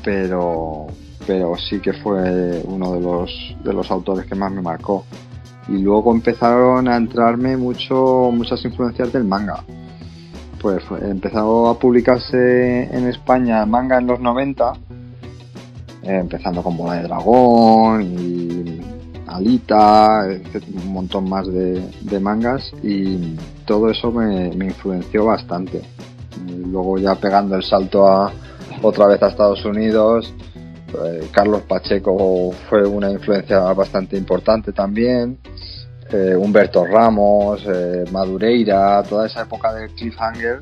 pero 0.03 0.87
pero 1.25 1.55
sí 1.57 1.79
que 1.79 1.93
fue 1.93 2.61
uno 2.65 2.93
de 2.93 3.01
los 3.01 3.55
de 3.63 3.73
los 3.73 3.91
autores 3.91 4.25
que 4.25 4.35
más 4.35 4.51
me 4.51 4.61
marcó. 4.61 5.05
Y 5.67 5.79
luego 5.79 6.13
empezaron 6.13 6.87
a 6.87 6.95
entrarme 6.95 7.57
mucho 7.57 8.31
muchas 8.33 8.63
influencias 8.63 9.11
del 9.11 9.25
manga. 9.25 9.63
Pues 10.61 10.83
empezó 11.01 11.67
a 11.67 11.77
publicarse 11.77 12.83
en 12.85 13.07
España 13.07 13.65
manga 13.65 13.97
en 13.97 14.07
los 14.07 14.19
90 14.19 14.73
eh, 16.03 16.19
empezando 16.21 16.63
con 16.63 16.77
Bola 16.77 16.95
de 16.95 17.03
Dragón 17.03 18.01
y 18.01 18.66
Alita 19.37 20.27
un 20.83 20.93
montón 20.93 21.29
más 21.29 21.47
de, 21.47 22.19
mangas 22.19 22.71
y 22.83 23.35
todo 23.65 23.89
eso 23.89 24.11
me, 24.11 24.47
influenció 24.47 25.25
bastante 25.25 25.81
luego 26.47 26.97
ya 26.97 27.15
pegando 27.15 27.55
el 27.55 27.63
salto 27.63 28.07
a 28.07 28.31
otra 28.81 29.07
vez 29.07 29.21
a 29.23 29.27
Estados 29.27 29.63
Unidos 29.65 30.33
eh, 30.93 31.27
Carlos 31.31 31.63
Pacheco 31.63 32.51
fue 32.69 32.85
una 32.87 33.11
influencia 33.11 33.59
bastante 33.73 34.17
importante 34.17 34.71
también. 34.71 35.37
eh, 36.09 36.35
Humberto 36.37 36.85
Ramos, 36.85 37.61
eh, 37.67 38.05
Madureira, 38.11 39.03
toda 39.03 39.27
esa 39.27 39.41
época 39.41 39.73
del 39.73 39.89
cliffhanger, 39.89 40.61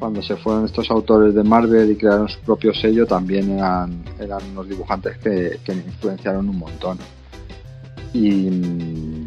cuando 0.00 0.20
se 0.20 0.36
fueron 0.36 0.64
estos 0.64 0.90
autores 0.90 1.32
de 1.32 1.44
Marvel 1.44 1.92
y 1.92 1.96
crearon 1.96 2.28
su 2.28 2.40
propio 2.40 2.74
sello, 2.74 3.06
también 3.06 3.56
eran, 3.56 4.02
eran 4.18 4.40
unos 4.50 4.68
dibujantes 4.68 5.16
que, 5.18 5.60
que 5.64 5.74
me 5.74 5.82
influenciaron 5.82 6.48
un 6.48 6.58
montón. 6.58 6.98
Y, 8.12 9.26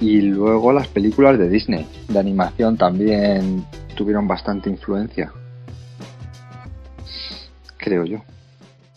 y 0.00 0.20
luego 0.22 0.72
las 0.72 0.88
películas 0.88 1.38
de 1.38 1.48
Disney, 1.48 1.86
de 2.08 2.18
animación, 2.18 2.76
también 2.76 3.64
tuvieron 3.96 4.28
bastante 4.28 4.70
influencia. 4.70 5.32
Creo 7.76 8.04
yo. 8.04 8.18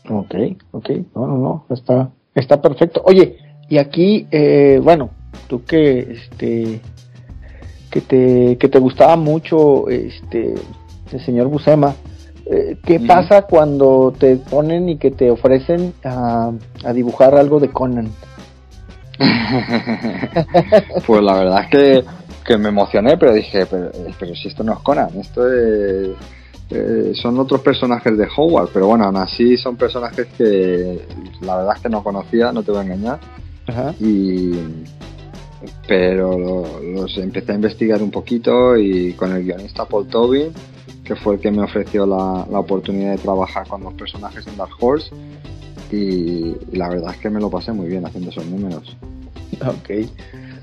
Ok, 0.10 0.36
ok, 0.72 0.90
no, 1.16 1.28
no, 1.28 1.38
no, 1.38 1.66
está, 1.70 2.10
está 2.36 2.62
perfecto. 2.62 3.02
Oye, 3.06 3.38
y 3.70 3.78
aquí, 3.78 4.28
eh, 4.32 4.80
bueno, 4.84 5.12
tú 5.48 5.64
que, 5.64 6.00
este, 6.00 6.82
que 7.90 8.02
te, 8.02 8.58
que 8.58 8.68
te 8.68 8.80
gustaba 8.80 9.16
mucho, 9.16 9.88
este, 9.90 10.56
el 11.12 11.22
señor 11.22 11.48
Busema. 11.48 11.96
Eh, 12.46 12.78
¿Qué 12.84 13.00
pasa 13.00 13.44
cuando 13.44 14.14
te 14.18 14.38
ponen 14.38 14.90
y 14.90 14.98
que 14.98 15.12
te 15.12 15.32
ofrecen 15.32 15.94
a, 16.04 16.52
dibujar 16.94 17.36
algo 17.36 17.60
de 17.60 17.70
Conan? 17.70 18.10
pues 21.06 21.22
la 21.22 21.34
verdad 21.34 21.64
es 21.64 21.70
que, 21.70 22.04
que, 22.46 22.58
me 22.58 22.70
emocioné, 22.70 23.18
pero 23.18 23.34
dije, 23.34 23.66
pero, 23.66 23.92
pero 24.20 24.36
si 24.36 24.48
esto 24.48 24.64
no 24.64 24.74
es 24.74 24.80
Conan, 24.80 25.10
esto 25.20 25.52
es 25.52 26.16
eh, 26.74 27.12
son 27.16 27.38
otros 27.38 27.60
personajes 27.62 28.18
de 28.18 28.28
Howard, 28.36 28.70
pero 28.74 28.88
bueno, 28.88 29.04
aún 29.04 29.18
así 29.18 29.58
son 29.58 29.76
personajes 29.76 30.28
que 30.38 31.06
la 31.42 31.58
verdad 31.58 31.76
es 31.76 31.82
que 31.82 31.90
no 31.90 32.02
conocía, 32.02 32.54
no 32.54 32.64
te 32.64 32.72
voy 32.72 32.80
a 32.80 32.84
engañar. 32.84 33.20
Y 34.00 34.52
pero 35.88 36.64
los 36.82 37.18
empecé 37.18 37.52
a 37.52 37.56
investigar 37.56 38.02
un 38.02 38.10
poquito 38.10 38.78
y 38.78 39.14
con 39.14 39.36
el 39.36 39.44
guionista 39.44 39.86
Paul 39.86 40.08
Tobin, 40.08 40.54
que 41.04 41.16
fue 41.16 41.36
el 41.36 41.42
que 41.42 41.52
me 41.52 41.62
ofreció 41.62 42.06
la, 42.06 42.48
la 42.50 42.60
oportunidad 42.60 43.12
de 43.12 43.18
trabajar 43.18 43.68
con 43.68 43.84
los 43.84 43.94
personajes 43.94 44.48
en 44.48 44.58
Dark 44.58 44.72
Horse 44.80 45.12
y, 45.92 46.56
la 46.72 46.90
verdad 46.90 47.14
es 47.14 47.18
que 47.18 47.30
me 47.30 47.40
lo 47.40 47.50
pasé 47.50 47.72
muy 47.72 47.88
bien 47.88 48.06
haciendo 48.06 48.30
esos 48.30 48.46
números. 48.46 48.96
Ok. 49.66 49.90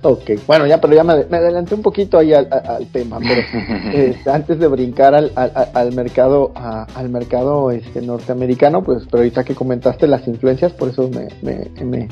Ok, 0.00 0.30
bueno, 0.46 0.64
ya, 0.66 0.80
pero 0.80 0.94
ya 0.94 1.02
me, 1.02 1.12
adelanté 1.12 1.74
un 1.74 1.82
poquito 1.82 2.18
ahí 2.18 2.32
al, 2.32 2.48
tema, 2.92 3.18
pero 3.18 3.42
este, 3.92 4.30
antes 4.30 4.58
de 4.60 4.68
brincar 4.68 5.12
al, 5.12 5.32
al, 5.34 5.92
mercado 5.92 6.52
al 6.54 7.08
mercado 7.08 7.72
este, 7.72 8.00
norteamericano, 8.00 8.84
pues, 8.84 9.04
pero 9.10 9.18
ahorita 9.18 9.42
que 9.42 9.56
comentaste 9.56 10.06
las 10.06 10.26
influencias, 10.28 10.72
por 10.72 10.90
eso 10.90 11.10
me, 11.10 11.28
me, 11.42 12.08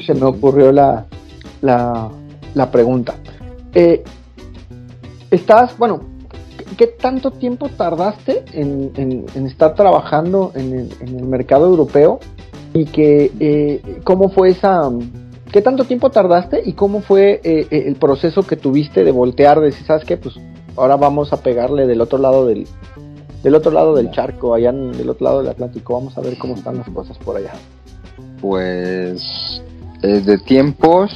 se 0.00 0.14
me 0.14 0.24
ocurrió 0.24 0.72
la, 0.72 1.04
la, 1.60 2.10
la 2.54 2.70
pregunta. 2.70 3.16
Eh, 3.74 4.02
estás, 5.30 5.76
bueno, 5.76 6.11
¿qué 6.76 6.86
tanto 6.86 7.30
tiempo 7.30 7.68
tardaste 7.68 8.44
en, 8.52 8.92
en, 8.96 9.46
estar 9.46 9.74
trabajando 9.74 10.52
en 10.54 10.72
el, 10.72 10.88
en 11.00 11.18
el, 11.18 11.26
mercado 11.26 11.66
europeo? 11.66 12.20
Y 12.74 12.86
que, 12.86 13.30
eh, 13.38 14.00
¿cómo 14.04 14.30
fue 14.30 14.50
esa 14.50 14.90
¿Qué 15.52 15.60
tanto 15.60 15.84
tiempo 15.84 16.10
tardaste 16.10 16.62
y 16.64 16.72
cómo 16.72 17.02
fue 17.02 17.40
eh, 17.44 17.66
eh, 17.70 17.84
el 17.86 17.96
proceso 17.96 18.42
que 18.42 18.56
tuviste 18.56 19.04
de 19.04 19.12
voltear, 19.12 19.60
de 19.60 19.66
decir, 19.66 19.86
¿sabes 19.86 20.04
qué? 20.06 20.16
Pues 20.16 20.36
ahora 20.76 20.96
vamos 20.96 21.30
a 21.34 21.42
pegarle 21.42 21.86
del 21.86 22.00
otro 22.00 22.16
lado 22.16 22.46
del, 22.46 22.66
del 23.42 23.54
otro 23.54 23.70
lado 23.70 23.94
del 23.94 24.10
charco, 24.12 24.54
allá 24.54 24.70
en, 24.70 24.92
del 24.92 25.10
otro 25.10 25.24
lado 25.24 25.38
del 25.40 25.50
Atlántico, 25.50 25.92
vamos 25.92 26.16
a 26.16 26.22
ver 26.22 26.38
cómo 26.38 26.54
están 26.54 26.78
las 26.78 26.88
cosas 26.88 27.18
por 27.18 27.36
allá. 27.36 27.52
Pues 28.40 29.62
eh, 30.02 30.20
de 30.20 30.38
tiempos 30.38 31.12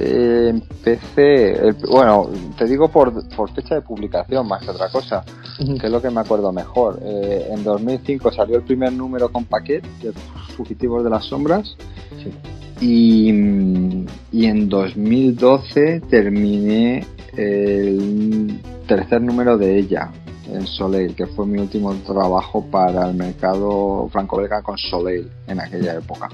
empecé, 0.00 1.74
bueno, 1.90 2.30
te 2.56 2.64
digo 2.66 2.88
por, 2.88 3.28
por, 3.28 3.50
fecha 3.52 3.76
de 3.76 3.82
publicación 3.82 4.46
más 4.48 4.62
que 4.62 4.70
otra 4.70 4.88
cosa, 4.88 5.24
que 5.58 5.86
es 5.86 5.90
lo 5.90 6.00
que 6.00 6.10
me 6.10 6.20
acuerdo 6.20 6.52
mejor. 6.52 6.98
en 7.02 7.62
2005 7.62 8.32
salió 8.32 8.56
el 8.56 8.62
primer 8.62 8.92
número 8.92 9.30
con 9.30 9.44
paquete 9.44 9.88
de 10.02 10.12
Fugitivos 10.56 11.04
de 11.04 11.10
las 11.10 11.24
Sombras. 11.24 11.76
Sí 12.22 12.32
y, 12.80 13.28
en 13.28 14.68
2012 14.68 16.00
terminé 16.08 17.06
el 17.36 18.60
tercer 18.86 19.20
número 19.20 19.58
de 19.58 19.78
ella, 19.78 20.10
en 20.50 20.66
Soleil, 20.66 21.14
que 21.14 21.26
fue 21.26 21.46
mi 21.46 21.58
último 21.58 21.94
trabajo 22.06 22.64
para 22.70 23.08
el 23.08 23.14
mercado 23.14 24.08
franco-belga 24.10 24.62
con 24.62 24.76
Soleil 24.78 25.30
en 25.46 25.60
aquella 25.60 25.94
época. 25.94 26.28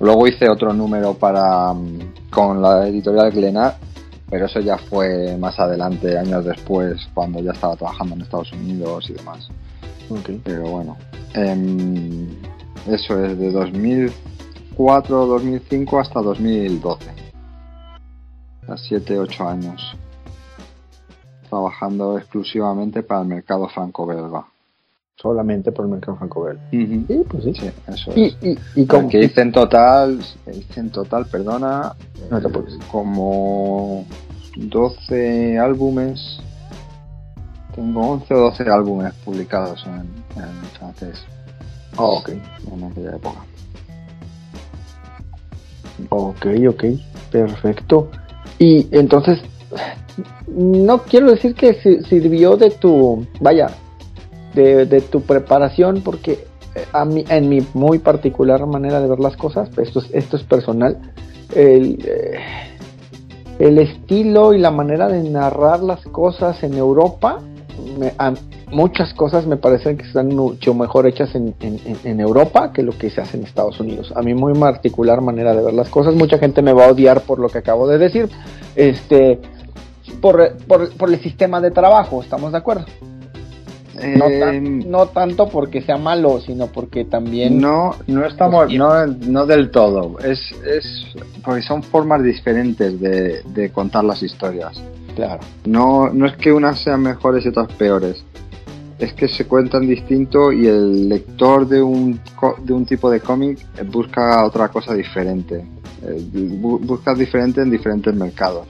Luego 0.00 0.26
hice 0.26 0.48
otro 0.48 0.72
número 0.72 1.14
para 1.14 1.74
con 2.30 2.62
la 2.62 2.88
editorial 2.88 3.30
Glenat, 3.30 3.76
pero 4.28 4.46
eso 4.46 4.60
ya 4.60 4.78
fue 4.78 5.36
más 5.38 5.58
adelante, 5.58 6.18
años 6.18 6.44
después, 6.44 7.08
cuando 7.14 7.40
ya 7.40 7.52
estaba 7.52 7.76
trabajando 7.76 8.14
en 8.14 8.22
Estados 8.22 8.52
Unidos 8.52 9.08
y 9.10 9.12
demás. 9.12 9.48
Pero 10.44 10.62
bueno, 10.62 10.96
em, 11.34 12.28
eso 12.86 13.24
es 13.24 13.38
de 13.38 13.52
2000 13.52 14.12
2005 14.76 16.00
hasta 16.00 16.20
2012. 16.22 17.10
A 18.66 18.76
7-8 18.76 19.46
años. 19.46 19.96
Trabajando 21.48 22.16
exclusivamente 22.16 23.02
para 23.02 23.22
el 23.22 23.28
mercado 23.28 23.68
franco-belga. 23.68 24.46
Solamente 25.20 25.70
por 25.70 25.84
el 25.84 25.90
mercado 25.90 26.16
franco-belga. 26.16 26.62
Sí, 26.70 27.06
pues 27.28 27.44
sí. 27.44 27.70
eso 27.88 28.12
es. 28.12 28.36
¿Y, 28.40 28.58
y, 28.74 28.86
que 28.86 29.22
hice 29.22 29.42
en 29.42 29.52
total, 29.52 30.18
hice 30.50 30.80
en 30.80 30.90
total, 30.90 31.26
perdona, 31.26 31.94
eh, 32.16 32.78
como 32.90 34.06
12 34.56 35.58
álbumes. 35.58 36.40
Tengo 37.74 38.12
11 38.12 38.34
o 38.34 38.38
12 38.38 38.62
álbumes 38.70 39.12
publicados 39.24 39.84
en, 39.86 40.42
en 40.42 40.52
francés. 40.78 41.22
Oh, 41.96 42.18
ok. 42.18 42.30
En 42.72 42.84
aquella 42.84 43.16
época. 43.16 43.44
Ok, 46.08 46.46
ok, 46.68 46.84
perfecto. 47.30 48.10
Y 48.58 48.88
entonces, 48.96 49.40
no 50.48 50.98
quiero 51.02 51.30
decir 51.30 51.54
que 51.54 51.74
sirvió 52.08 52.56
de 52.56 52.70
tu, 52.70 53.26
vaya, 53.40 53.68
de, 54.54 55.00
tu 55.00 55.22
preparación, 55.22 56.02
porque 56.02 56.32
eh, 56.74 56.84
a 56.92 57.04
mí, 57.04 57.24
en 57.28 57.48
mi 57.48 57.66
muy 57.74 57.98
particular 57.98 58.66
manera 58.66 59.00
de 59.00 59.08
ver 59.08 59.20
las 59.20 59.36
cosas, 59.36 59.68
pues 59.74 59.88
esto 59.88 60.00
es, 60.00 60.10
esto 60.12 60.36
es 60.36 60.42
personal, 60.44 60.98
el, 61.54 61.98
eh, 62.06 62.38
el 63.58 63.78
estilo 63.78 64.54
y 64.54 64.58
la 64.58 64.70
manera 64.70 65.08
de 65.08 65.22
narrar 65.28 65.82
las 65.82 66.02
cosas 66.04 66.62
en 66.62 66.74
Europa 66.74 67.40
muchas 68.70 69.12
cosas 69.14 69.46
me 69.46 69.56
parecen 69.56 69.96
que 69.96 70.06
están 70.06 70.28
mucho 70.28 70.74
mejor 70.74 71.06
hechas 71.06 71.34
en, 71.34 72.20
Europa 72.20 72.72
que 72.72 72.82
lo 72.82 72.96
que 72.96 73.10
se 73.10 73.20
hace 73.20 73.36
en 73.36 73.44
Estados 73.44 73.80
Unidos. 73.80 74.12
A 74.14 74.22
mí 74.22 74.34
muy 74.34 74.54
particular 74.58 75.20
manera 75.20 75.54
de 75.54 75.62
ver 75.62 75.74
las 75.74 75.88
cosas. 75.88 76.14
Mucha 76.14 76.38
gente 76.38 76.62
me 76.62 76.72
va 76.72 76.86
a 76.86 76.88
odiar 76.88 77.22
por 77.22 77.38
lo 77.38 77.48
que 77.48 77.58
acabo 77.58 77.88
de 77.88 77.98
decir. 77.98 78.28
Este, 78.76 79.40
por, 80.20 80.56
por, 80.66 81.10
el 81.10 81.20
sistema 81.20 81.60
de 81.60 81.70
trabajo, 81.70 82.22
¿estamos 82.22 82.52
de 82.52 82.58
acuerdo? 82.58 82.84
No, 84.16 84.26
em, 84.26 84.90
no, 84.90 85.06
tanto 85.06 85.48
porque 85.48 85.82
sea 85.82 85.96
malo, 85.96 86.40
sino 86.40 86.68
porque 86.68 87.04
también... 87.04 87.60
No, 87.60 87.94
no 88.06 88.24
estamos, 88.24 88.72
no, 88.72 89.06
no 89.06 89.46
del 89.46 89.70
todo. 89.70 90.18
Es, 90.20 90.40
es 90.66 91.06
porque 91.44 91.62
son 91.62 91.82
formas 91.82 92.22
diferentes 92.22 93.00
de, 93.00 93.42
de 93.42 93.70
contar 93.70 94.04
las 94.04 94.22
historias. 94.22 94.82
Claro. 95.14 95.40
No, 95.66 96.08
no 96.10 96.26
es 96.26 96.36
que 96.36 96.52
unas 96.52 96.78
sean 96.80 97.02
mejores 97.02 97.44
y 97.44 97.48
otras 97.48 97.72
peores 97.72 98.24
es 99.00 99.14
que 99.14 99.28
se 99.28 99.46
cuentan 99.46 99.86
distinto 99.86 100.52
y 100.52 100.66
el 100.66 101.08
lector 101.08 101.66
de 101.66 101.82
un, 101.82 102.20
de 102.62 102.72
un 102.72 102.84
tipo 102.84 103.10
de 103.10 103.20
cómic 103.20 103.58
busca 103.86 104.44
otra 104.44 104.68
cosa 104.68 104.94
diferente. 104.94 105.64
Eh, 106.02 106.26
busca 106.30 107.14
diferente 107.14 107.62
en 107.62 107.70
diferentes 107.70 108.14
mercados. 108.14 108.68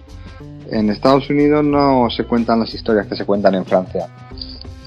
En 0.70 0.88
Estados 0.88 1.28
Unidos 1.28 1.64
no 1.64 2.08
se 2.10 2.24
cuentan 2.24 2.60
las 2.60 2.72
historias 2.72 3.08
que 3.08 3.16
se 3.16 3.24
cuentan 3.24 3.56
en 3.56 3.64
Francia. 3.64 4.06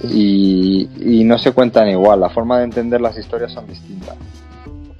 Y, 0.03 1.24
no 1.25 1.38
se 1.38 1.51
cuentan 1.51 1.88
igual, 1.88 2.19
la 2.19 2.29
forma 2.29 2.60
de 2.60 2.65
entender 2.65 3.00
las 3.00 3.17
historias 3.17 3.53
son 3.53 3.67
distintas. 3.67 4.15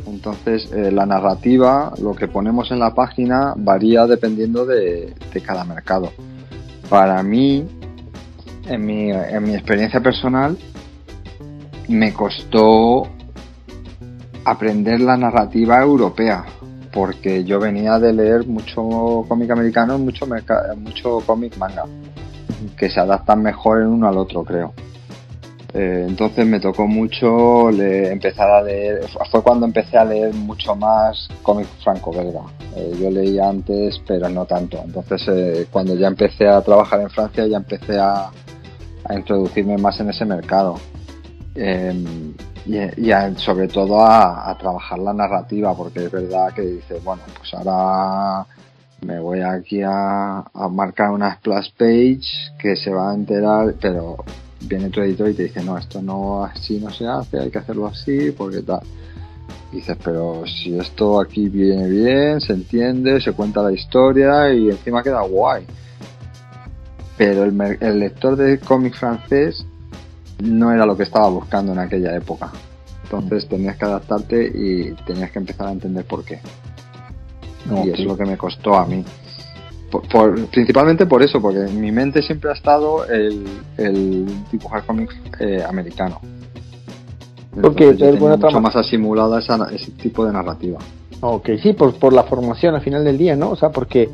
Entonces, 0.08 0.72
eh, 0.72 0.92
la 0.92 1.06
narrativa, 1.06 1.92
lo 2.02 2.14
que 2.14 2.28
ponemos 2.28 2.72
en 2.72 2.80
la 2.80 2.94
página, 2.94 3.54
varía 3.58 4.06
dependiendo 4.06 4.66
de, 4.66 5.14
de 5.34 5.42
cada 5.42 5.66
mercado. 5.66 6.12
Para 6.90 7.22
mí, 7.24 7.66
en 8.68 8.86
mi, 8.86 9.12
en 9.12 9.44
mi 9.44 9.54
experiencia 9.54 10.02
personal, 10.02 10.58
me 11.88 12.14
costó 12.14 13.08
aprender 14.46 15.02
la 15.02 15.18
narrativa 15.18 15.82
europea, 15.82 16.46
porque 16.92 17.44
yo 17.44 17.60
venía 17.60 18.00
de 18.00 18.14
leer 18.14 18.46
mucho 18.46 19.26
cómic 19.28 19.52
americano 19.52 19.98
mucho, 19.98 20.28
mucho 20.78 21.20
cómic 21.26 21.58
manga, 21.58 21.84
que 22.78 22.90
se 22.90 23.00
adaptan 23.00 23.42
mejor 23.42 23.82
el 23.82 23.88
uno 23.88 24.08
al 24.08 24.18
otro, 24.18 24.44
creo. 24.44 24.74
Eh, 25.74 26.06
entonces 26.08 26.46
me 26.46 26.60
tocó 26.60 26.86
mucho 26.86 27.70
empezar 27.70 28.50
a 28.50 28.62
leer, 28.62 29.06
fue 29.32 29.42
cuando 29.42 29.66
empecé 29.66 29.98
a 29.98 30.06
leer 30.06 30.34
mucho 30.34 30.76
más 30.76 31.28
cómic 31.42 31.68
franco-belga. 31.84 32.42
Eh, 32.76 32.96
yo 33.02 33.10
leía 33.10 33.50
antes, 33.50 34.00
pero 34.06 34.30
no 34.30 34.46
tanto. 34.46 34.80
Entonces 34.86 35.22
eh, 35.30 35.68
cuando 35.72 35.96
ya 35.96 36.08
empecé 36.08 36.48
a 36.48 36.62
trabajar 36.62 37.02
en 37.02 37.10
Francia, 37.10 37.48
ya 37.48 37.58
empecé 37.58 37.98
a, 38.00 38.30
a 39.06 39.16
introducirme 39.16 39.78
más 39.78 40.00
en 40.00 40.10
ese 40.10 40.26
mercado. 40.26 40.76
Em, 41.56 42.34
y, 42.66 42.80
sobre 43.38 43.68
todo 43.68 44.06
a, 44.06 44.56
trabajar 44.60 45.00
la 45.00 45.14
narrativa, 45.14 45.76
porque 45.76 46.06
es 46.06 46.12
verdad 46.12 46.54
que 46.54 46.62
dices, 46.62 47.04
bueno, 47.04 47.22
pues 47.38 47.54
ahora 47.54 48.46
me 49.02 49.20
voy 49.20 49.42
aquí 49.42 49.82
a, 49.84 50.44
marcar 50.72 51.12
una 51.12 51.36
splash 51.36 51.72
page 51.78 52.22
que 52.58 52.76
se 52.76 52.92
va 52.92 53.12
a 53.12 53.16
enterar, 53.16 53.76
pero 53.82 54.18
viene 54.64 54.90
tu 54.90 55.02
editor 55.02 55.30
y 55.30 55.34
te 55.34 55.44
dice, 55.44 55.64
no, 55.64 55.78
esto 55.78 56.02
no 56.02 56.44
así 56.44 56.80
no 56.80 56.92
se 56.92 57.06
hace, 57.08 57.40
hay 57.40 57.52
que 57.52 57.60
hacerlo 57.60 57.88
así, 57.88 58.32
porque 58.32 58.62
tal. 58.62 58.82
dices, 59.72 59.98
pero 60.04 60.44
si 60.46 60.78
esto 60.78 61.20
aquí 61.20 61.50
viene 61.50 61.88
bien, 61.88 62.42
se 62.42 62.54
entiende, 62.54 63.22
se 63.22 63.34
cuenta 63.34 63.62
la 63.62 63.72
historia 63.72 64.54
y 64.54 64.70
encima 64.70 65.04
queda 65.04 65.22
guay 65.22 65.66
pero 67.18 67.44
el, 67.44 67.78
el 67.80 68.00
lector 68.00 68.36
de 68.36 68.60
cómic 68.60 68.96
francés 68.96 69.66
no 70.42 70.72
era 70.72 70.86
lo 70.86 70.98
que 70.98 71.04
estaba 71.04 71.30
buscando 71.30 71.72
en 71.74 71.80
aquella 71.80 72.16
época. 72.16 72.52
Entonces 73.04 73.48
tenías 73.48 73.78
que 73.78 73.86
adaptarte 73.86 74.52
y 74.54 74.92
tenías 75.06 75.32
que 75.32 75.40
empezar 75.40 75.68
a 75.68 75.72
entender 75.72 76.06
por 76.06 76.26
qué. 76.26 76.40
Y 77.70 77.90
eso 77.90 78.02
es 78.02 78.08
lo 78.08 78.18
que 78.18 78.26
me 78.26 78.38
costó 78.38 78.76
a 78.76 78.86
mí. 78.86 79.06
Por, 80.02 80.48
principalmente 80.48 81.06
por 81.06 81.22
eso, 81.22 81.42
porque 81.42 81.60
en 81.60 81.80
mi 81.80 81.92
mente 81.92 82.22
siempre 82.22 82.50
ha 82.50 82.54
estado 82.54 83.06
el, 83.06 83.46
el 83.78 84.26
dibujar 84.52 84.84
cómics 84.86 85.16
eh, 85.40 85.64
americano. 85.68 86.20
Porque 87.62 87.96
yo 87.96 88.12
mucho 88.14 88.60
más 88.60 88.76
asimulada 88.76 89.40
esa, 89.40 89.68
ese 89.72 89.92
tipo 89.92 90.26
de 90.26 90.34
narrativa. 90.34 90.80
Ok, 91.22 91.50
sí, 91.62 91.74
por, 91.74 91.94
por 91.96 92.12
la 92.12 92.24
formación 92.24 92.74
al 92.76 92.82
final 92.82 93.04
del 93.04 93.18
día, 93.18 93.36
¿no? 93.36 93.52
O 93.52 93.56
sea, 93.56 93.70
porque 93.70 94.10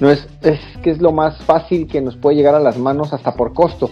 no 0.00 0.10
es, 0.10 0.28
es 0.42 0.60
que 0.82 0.90
es 0.90 1.00
lo 1.00 1.12
más 1.12 1.42
fácil 1.44 1.86
que 1.86 2.00
nos 2.00 2.16
puede 2.16 2.36
llegar 2.36 2.54
a 2.54 2.60
las 2.60 2.76
manos 2.78 3.12
hasta 3.12 3.34
por 3.34 3.54
costo 3.54 3.90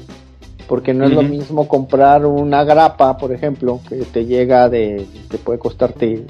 porque 0.70 0.94
no 0.94 1.04
es 1.04 1.10
lo 1.10 1.22
mismo 1.22 1.66
comprar 1.66 2.24
una 2.24 2.62
grapa, 2.62 3.16
por 3.16 3.32
ejemplo, 3.32 3.80
que 3.88 3.96
te 4.04 4.24
llega 4.24 4.68
de, 4.68 5.04
que 5.28 5.36
puede 5.36 5.58
costarte, 5.58 6.24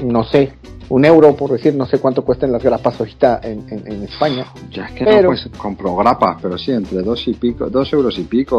no 0.00 0.22
sé, 0.22 0.52
un 0.90 1.04
euro, 1.04 1.34
por 1.36 1.52
decir, 1.52 1.74
no 1.74 1.86
sé 1.86 1.98
cuánto 1.98 2.24
cuestan 2.24 2.50
las 2.50 2.62
grapas 2.62 2.98
ahorita 2.98 3.40
en, 3.44 3.64
en, 3.68 4.02
España. 4.02 4.46
Ya 4.70 4.86
es 4.86 4.92
que 4.92 5.04
no, 5.04 5.28
pues 5.28 5.48
compro 5.56 5.94
grapas, 5.96 6.38
pero 6.42 6.58
sí, 6.58 6.72
entre 6.72 7.02
dos 7.02 7.26
y 7.28 7.34
pico, 7.34 7.70
dos 7.70 7.92
euros 7.92 8.18
y 8.18 8.24
pico, 8.24 8.58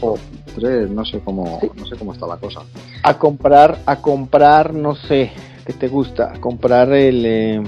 o 0.00 0.18
tres, 0.54 0.90
no 0.90 1.04
sé 1.04 1.20
cómo, 1.20 1.60
no 1.76 1.86
sé 1.86 1.96
cómo 1.96 2.14
está 2.14 2.26
la 2.26 2.38
cosa. 2.38 2.62
A 3.02 3.18
comprar, 3.18 3.78
a 3.84 3.96
comprar, 3.96 4.72
no 4.72 4.94
sé, 4.94 5.32
¿qué 5.66 5.74
te 5.74 5.88
gusta? 5.88 6.32
A 6.34 6.40
comprar 6.40 6.92
el, 6.94 7.26
eh, 7.26 7.62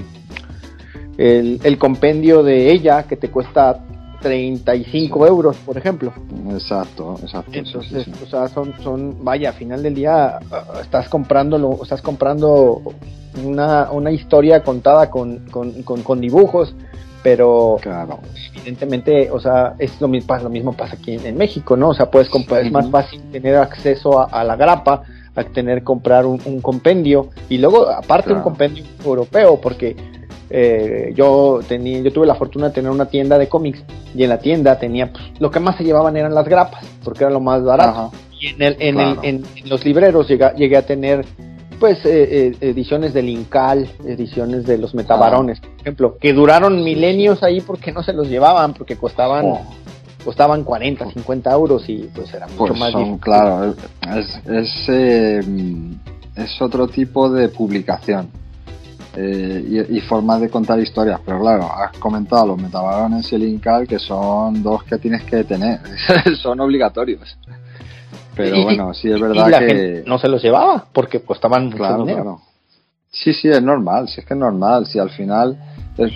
el, 1.17 1.59
el 1.63 1.77
compendio 1.77 2.41
de 2.41 2.71
ella 2.71 3.03
que 3.03 3.15
te 3.15 3.29
cuesta 3.29 3.79
35 4.23 5.27
euros, 5.27 5.57
por 5.57 5.77
ejemplo. 5.77 6.13
Exacto, 6.49 7.19
exacto. 7.21 7.51
Entonces, 7.53 8.07
o 8.23 8.25
sea, 8.25 8.47
son, 8.47 8.73
son, 8.81 9.23
vaya, 9.23 9.49
a 9.49 9.53
final 9.53 9.83
del 9.83 9.93
día 9.93 10.39
uh, 10.49 10.79
estás 10.79 11.09
comprando, 11.09 11.79
estás 11.83 12.01
comprando 12.01 12.81
una, 13.43 13.91
una 13.91 14.11
historia 14.11 14.63
contada 14.63 15.09
con, 15.09 15.39
con, 15.51 15.83
con, 15.83 16.21
dibujos, 16.21 16.73
pero 17.21 17.77
claro. 17.81 18.19
evidentemente, 18.55 19.29
o 19.29 19.41
sea, 19.41 19.75
es 19.77 19.99
lo 19.99 20.07
mismo, 20.07 20.35
lo 20.37 20.49
mismo 20.49 20.71
pasa 20.71 20.95
aquí 20.95 21.19
en, 21.21 21.35
México, 21.35 21.75
¿no? 21.75 21.89
O 21.89 21.93
sea, 21.93 22.09
puedes 22.09 22.29
comprar, 22.29 22.65
es 22.65 22.71
más 22.71 22.89
fácil 22.89 23.21
tener 23.29 23.57
acceso 23.57 24.25
a, 24.33 24.43
la 24.45 24.55
grapa 24.55 25.03
a 25.35 25.43
tener 25.43 25.83
comprar 25.83 26.25
un, 26.25 26.61
compendio 26.61 27.29
y 27.49 27.57
luego 27.57 27.89
aparte 27.89 28.31
un 28.31 28.41
compendio 28.41 28.85
europeo 29.03 29.59
porque 29.59 29.95
eh, 30.55 31.11
yo 31.15 31.61
tenía, 31.67 31.99
yo 32.01 32.13
tuve 32.13 32.27
la 32.27 32.35
fortuna 32.35 32.67
de 32.67 32.75
tener 32.75 32.91
una 32.91 33.07
tienda 33.07 33.39
de 33.39 33.49
cómics 33.49 33.83
y 34.13 34.21
en 34.21 34.29
la 34.29 34.37
tienda 34.37 34.77
tenía, 34.77 35.11
pues, 35.11 35.23
lo 35.39 35.49
que 35.49 35.59
más 35.59 35.77
se 35.77 35.83
llevaban 35.83 36.15
eran 36.15 36.35
las 36.35 36.47
grapas, 36.47 36.85
porque 37.03 37.23
era 37.23 37.33
lo 37.33 37.39
más 37.39 37.63
barato. 37.63 38.11
Y 38.39 38.49
en, 38.49 38.61
el, 38.61 38.75
en, 38.77 38.99
el, 38.99 39.17
en, 39.23 39.43
los 39.65 39.83
libreros 39.83 40.27
llegué, 40.27 40.51
llegué 40.55 40.77
a 40.77 40.85
tener, 40.85 41.25
pues, 41.79 42.05
eh, 42.05 42.49
eh, 42.49 42.55
ediciones 42.61 43.15
del 43.15 43.29
Incal, 43.29 43.89
ediciones 44.05 44.67
de 44.67 44.77
los 44.77 44.93
Metabarones, 44.93 45.59
por 45.59 45.81
ejemplo, 45.81 46.17
que 46.21 46.33
duraron 46.33 46.83
milenios 46.83 47.41
ahí 47.41 47.59
porque 47.59 47.91
no 47.91 48.03
se 48.03 48.13
los 48.13 48.29
llevaban, 48.29 48.75
porque 48.75 48.95
costaban... 48.95 49.45
Oh. 49.47 49.61
costaban 50.23 50.63
40, 50.63 51.13
50 51.13 51.51
euros 51.51 51.89
y 51.89 52.09
pues 52.13 52.31
era 52.31 52.45
mucho 52.45 52.57
pues 52.59 52.79
más 52.79 52.91
son, 52.91 53.17
Claro, 53.17 53.73
es, 54.15 54.39
es, 54.47 54.89
es 56.35 56.61
otro 56.61 56.87
tipo 56.87 57.27
de 57.29 57.49
publicación 57.49 58.42
eh, 59.15 59.87
y, 59.89 60.01
formas 60.01 60.41
de 60.41 60.49
contar 60.49 60.79
historias. 60.79 61.19
Pero 61.25 61.39
claro, 61.39 61.69
has 61.71 61.97
comentado 61.99 62.47
los 62.47 62.61
metabarones 62.61 63.31
y 63.31 63.35
el 63.35 63.43
Incal, 63.43 63.87
que 63.87 63.99
son 63.99 64.63
dos 64.63 64.83
que 64.83 64.97
tienes 64.97 65.23
que 65.23 65.43
tener, 65.43 65.79
son 66.41 66.59
obligatorios. 66.59 67.37
Pero 68.35 68.63
bueno, 68.63 68.93
sí 68.93 69.11
es 69.11 69.21
verdad 69.21 69.59
que. 69.59 70.03
no 70.07 70.17
se 70.17 70.27
los 70.27 70.41
llevaba 70.41 70.85
porque 70.91 71.21
costaban 71.21 71.65
mucho 71.69 71.97
dinero. 71.97 72.41
Sí, 73.11 73.31
sí, 73.33 73.47
es 73.47 73.61
normal, 73.61 74.07
sí 74.07 74.21
es 74.21 74.25
que 74.25 74.33
es 74.33 74.39
normal. 74.39 74.87
Si 74.87 74.97
al 74.97 75.11
final 75.11 75.57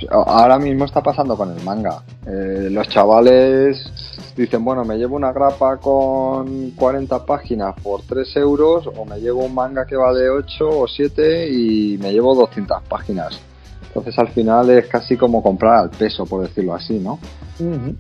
ahora 0.10 0.58
mismo 0.58 0.86
está 0.86 1.02
pasando 1.02 1.38
con 1.38 1.56
el 1.56 1.64
manga. 1.64 2.02
Eh, 2.26 2.70
los 2.72 2.88
chavales 2.90 4.17
dicen, 4.38 4.64
bueno, 4.64 4.86
me 4.86 4.98
llevo 4.98 5.16
una 5.16 5.32
grapa 5.32 5.78
con 5.78 6.72
40 6.72 7.26
páginas 7.26 7.76
por 7.82 8.04
3 8.04 8.36
euros 8.38 8.88
o 8.96 9.06
me 9.06 9.20
llevo 9.20 9.44
un 9.44 9.54
manga 9.54 9.86
que 9.86 9.96
vale 9.96 10.30
8 10.30 10.70
o 10.70 10.88
7 10.88 11.50
y 11.50 11.98
me 11.98 12.14
llevo 12.14 12.36
200 12.36 12.84
páginas. 12.84 13.40
Entonces 13.88 14.18
al 14.20 14.30
final 14.30 14.70
es 14.70 14.88
casi 14.88 15.18
como 15.18 15.42
comprar 15.42 15.78
al 15.78 15.90
peso, 15.90 16.26
por 16.26 16.44
decirlo 16.44 16.76
así, 16.76 17.00
¿no? 17.00 17.20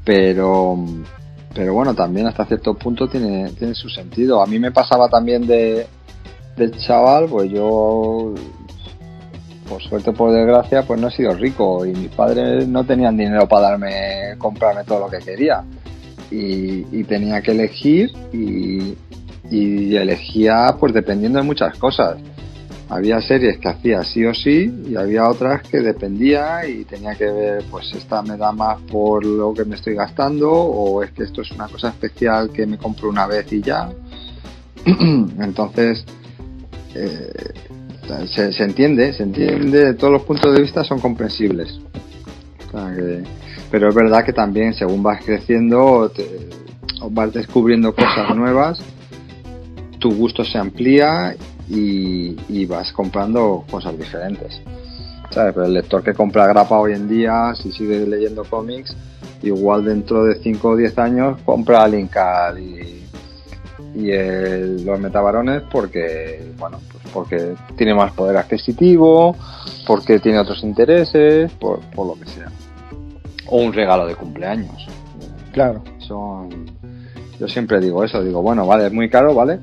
Pero 0.05 0.77
pero 1.55 1.73
bueno, 1.73 1.95
también 1.95 2.27
hasta 2.27 2.45
cierto 2.45 2.75
punto 2.75 3.07
tiene, 3.07 3.49
tiene 3.53 3.73
su 3.73 3.89
sentido. 3.89 4.43
A 4.43 4.45
mí 4.45 4.59
me 4.59 4.71
pasaba 4.71 5.09
también 5.09 5.47
de, 5.47 5.87
del 6.55 6.77
chaval, 6.77 7.25
pues 7.27 7.49
yo 7.49 8.35
por 9.67 9.81
suerte 9.81 10.11
por 10.13 10.31
desgracia, 10.31 10.83
pues 10.83 10.99
no 10.99 11.07
he 11.07 11.11
sido 11.11 11.33
rico 11.33 11.85
y 11.85 11.93
mis 11.93 12.09
padres 12.09 12.67
no 12.67 12.85
tenían 12.85 13.17
dinero 13.17 13.47
para 13.47 13.71
darme, 13.71 14.35
comprarme 14.37 14.83
todo 14.83 14.99
lo 14.99 15.09
que 15.09 15.19
quería. 15.19 15.63
Y, 16.29 17.03
tenía 17.05 17.41
que 17.41 17.51
elegir 17.51 18.11
y, 18.33 18.95
elegía 19.95 20.75
pues 20.79 20.93
dependiendo 20.93 21.39
de 21.39 21.45
muchas 21.45 21.77
cosas. 21.77 22.17
Había 22.89 23.21
series 23.21 23.57
que 23.57 23.67
hacía 23.67 24.03
sí 24.03 24.23
o 24.25 24.33
sí 24.33 24.71
y 24.89 24.95
había 24.95 25.27
otras 25.27 25.61
que 25.63 25.79
dependía 25.79 26.65
y 26.65 26.85
tenía 26.85 27.15
que 27.15 27.25
ver 27.25 27.63
pues 27.69 27.93
esta 27.93 28.21
me 28.21 28.37
da 28.37 28.53
más 28.53 28.79
por 28.83 29.25
lo 29.25 29.53
que 29.53 29.65
me 29.65 29.75
estoy 29.75 29.93
gastando 29.93 30.49
o 30.49 31.03
es 31.03 31.11
que 31.11 31.23
esto 31.23 31.41
es 31.41 31.51
una 31.51 31.67
cosa 31.67 31.89
especial 31.89 32.49
que 32.49 32.65
me 32.65 32.77
compro 32.77 33.09
una 33.09 33.27
vez 33.27 33.51
y 33.51 33.61
ya. 33.61 33.89
Entonces, 34.85 36.05
eh, 36.95 37.53
se, 38.27 38.63
entiende, 38.63 39.13
se 39.13 39.23
entiende, 39.23 39.93
todos 39.93 40.13
los 40.13 40.23
puntos 40.23 40.55
de 40.55 40.61
vista 40.61 40.83
son 40.83 40.99
comprensibles. 40.99 41.79
Pero 43.71 43.89
es 43.89 43.95
verdad 43.95 44.23
que 44.23 44.33
también 44.33 44.73
según 44.73 45.03
vas 45.03 45.23
creciendo, 45.23 46.11
vas 47.11 47.33
descubriendo 47.33 47.93
cosas 47.93 48.35
nuevas, 48.35 48.79
tu 49.99 50.13
gusto 50.15 50.43
se 50.43 50.57
amplía 50.57 51.35
y, 51.69 52.65
vas 52.65 52.91
comprando 52.91 53.65
cosas 53.69 53.97
diferentes. 53.97 54.61
Pero 55.33 55.65
el 55.65 55.73
lector 55.73 56.03
que 56.03 56.13
compra 56.13 56.47
grapa 56.47 56.79
hoy 56.79 56.93
en 56.93 57.07
día, 57.07 57.53
si 57.55 57.71
sigue 57.71 58.05
leyendo 58.05 58.43
cómics, 58.45 58.95
igual 59.43 59.83
dentro 59.85 60.23
de 60.23 60.35
5 60.41 60.69
o 60.69 60.75
10 60.75 60.97
años 60.97 61.39
compra 61.45 61.87
Linkal 61.87 62.59
y, 62.59 63.03
y 63.95 64.83
los 64.83 64.99
metabarones 64.99 65.63
porque, 65.71 66.53
bueno, 66.57 66.79
porque 67.13 67.55
tiene 67.75 67.93
más 67.93 68.11
poder 68.13 68.37
adquisitivo, 68.37 69.35
porque 69.85 70.19
tiene 70.19 70.39
otros 70.39 70.63
intereses, 70.63 71.51
por, 71.53 71.79
lo 71.95 72.15
que 72.15 72.29
sea. 72.29 72.51
O 73.49 73.57
un 73.57 73.73
regalo 73.73 74.05
de 74.05 74.15
cumpleaños. 74.15 74.87
Claro. 75.51 75.83
Son, 75.99 76.49
yo 77.39 77.47
siempre 77.47 77.79
digo 77.79 78.03
eso, 78.03 78.23
digo, 78.23 78.41
bueno, 78.41 78.65
vale, 78.65 78.87
es 78.87 78.93
muy 78.93 79.09
caro, 79.09 79.33
¿vale? 79.33 79.59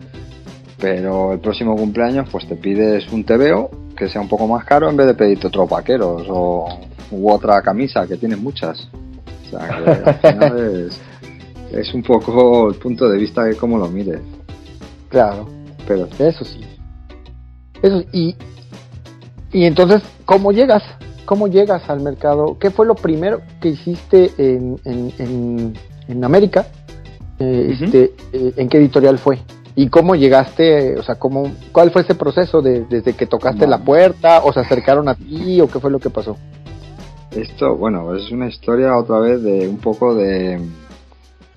Pero 0.78 1.32
el 1.32 1.40
próximo 1.40 1.76
cumpleaños 1.76 2.28
pues 2.30 2.46
te 2.48 2.56
pides 2.56 3.10
un 3.12 3.24
TVO 3.24 3.70
que 3.96 4.08
sea 4.08 4.20
un 4.20 4.28
poco 4.28 4.46
más 4.46 4.64
caro 4.64 4.90
en 4.90 4.96
vez 4.96 5.06
de 5.06 5.14
pedirte 5.14 5.46
otros 5.46 5.68
vaqueros 5.68 6.26
o 6.28 6.68
u 7.10 7.30
otra 7.30 7.62
camisa 7.62 8.06
que 8.06 8.16
tienes 8.16 8.38
muchas. 8.38 8.88
O 9.46 9.50
sea, 9.50 9.68
que 9.68 10.10
al 10.10 10.14
final 10.32 10.86
es, 10.88 11.00
es 11.72 11.94
un 11.94 12.02
poco 12.02 12.70
el 12.70 12.76
punto 12.76 13.08
de 13.08 13.18
vista 13.18 13.44
de 13.44 13.56
cómo 13.56 13.78
lo 13.78 13.88
mires. 13.88 14.20
Claro. 15.08 15.48
Pero 15.86 16.08
eso 16.18 16.44
sí. 16.44 16.60
Eso, 17.82 18.02
y, 18.12 18.34
y 19.52 19.64
entonces, 19.66 20.02
¿cómo 20.24 20.52
llegas? 20.52 20.82
¿Cómo 21.24 21.48
llegas 21.48 21.88
al 21.88 22.00
mercado? 22.00 22.58
¿Qué 22.58 22.70
fue 22.70 22.86
lo 22.86 22.94
primero 22.94 23.40
que 23.60 23.70
hiciste 23.70 24.30
en, 24.36 24.78
en, 24.84 25.74
en, 26.08 26.24
América? 26.24 26.66
Eh, 27.38 27.76
este, 27.80 28.12
eh, 28.32 28.52
¿En 28.56 28.68
qué 28.68 28.78
editorial 28.78 29.18
fue? 29.18 29.38
¿Y 29.74 29.88
cómo 29.88 30.14
llegaste? 30.14 30.96
O 30.98 31.02
sea, 31.02 31.16
¿cómo, 31.16 31.50
¿cuál 31.72 31.90
fue 31.90 32.02
ese 32.02 32.14
proceso 32.14 32.60
de, 32.62 32.84
desde 32.84 33.14
que 33.14 33.26
tocaste 33.26 33.66
la 33.66 33.78
puerta 33.78 34.42
o 34.44 34.52
se 34.52 34.60
acercaron 34.60 35.08
a 35.08 35.14
ti 35.14 35.60
o 35.60 35.68
qué 35.68 35.80
fue 35.80 35.90
lo 35.90 35.98
que 35.98 36.10
pasó? 36.10 36.36
Esto, 37.30 37.74
bueno, 37.74 38.14
es 38.14 38.30
una 38.30 38.46
historia 38.46 38.96
otra 38.96 39.18
vez 39.18 39.42
de 39.42 39.66
un 39.66 39.78
poco 39.78 40.14
de, 40.14 40.60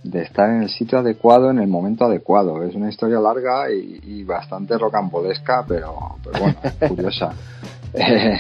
de 0.03 0.21
estar 0.23 0.49
en 0.49 0.63
el 0.63 0.69
sitio 0.69 0.99
adecuado 0.99 1.51
en 1.51 1.59
el 1.59 1.67
momento 1.67 2.05
adecuado. 2.05 2.63
Es 2.63 2.73
una 2.73 2.89
historia 2.89 3.19
larga 3.19 3.69
y, 3.71 4.23
bastante 4.23 4.77
rocambolesca, 4.77 5.65
pero, 5.67 6.15
pero 6.23 6.39
bueno, 6.39 6.57
curiosa. 6.87 7.33
Eh, 7.93 8.37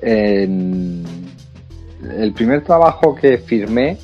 el 0.00 1.04
primer 2.34 2.64
trabajo 2.64 3.14
que 3.14 3.38
firmé 3.38 3.98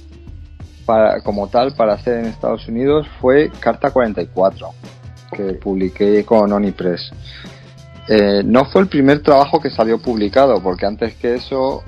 para, 0.84 1.20
como 1.22 1.48
tal 1.48 1.74
para 1.74 1.94
hacer 1.94 2.20
en 2.20 2.26
Estados 2.26 2.68
Unidos 2.68 3.06
fue 3.20 3.50
Carta 3.60 3.90
44, 3.90 4.70
que 5.32 5.54
publiqué 5.54 6.24
con 6.24 6.52
Onipress. 6.52 7.10
Eh, 8.08 8.42
no 8.44 8.66
fue 8.66 8.82
el 8.82 8.88
primer 8.88 9.22
trabajo 9.22 9.60
que 9.60 9.70
salió 9.70 10.00
publicado, 10.00 10.62
porque 10.62 10.84
antes 10.84 11.14
que 11.14 11.36
eso 11.36 11.82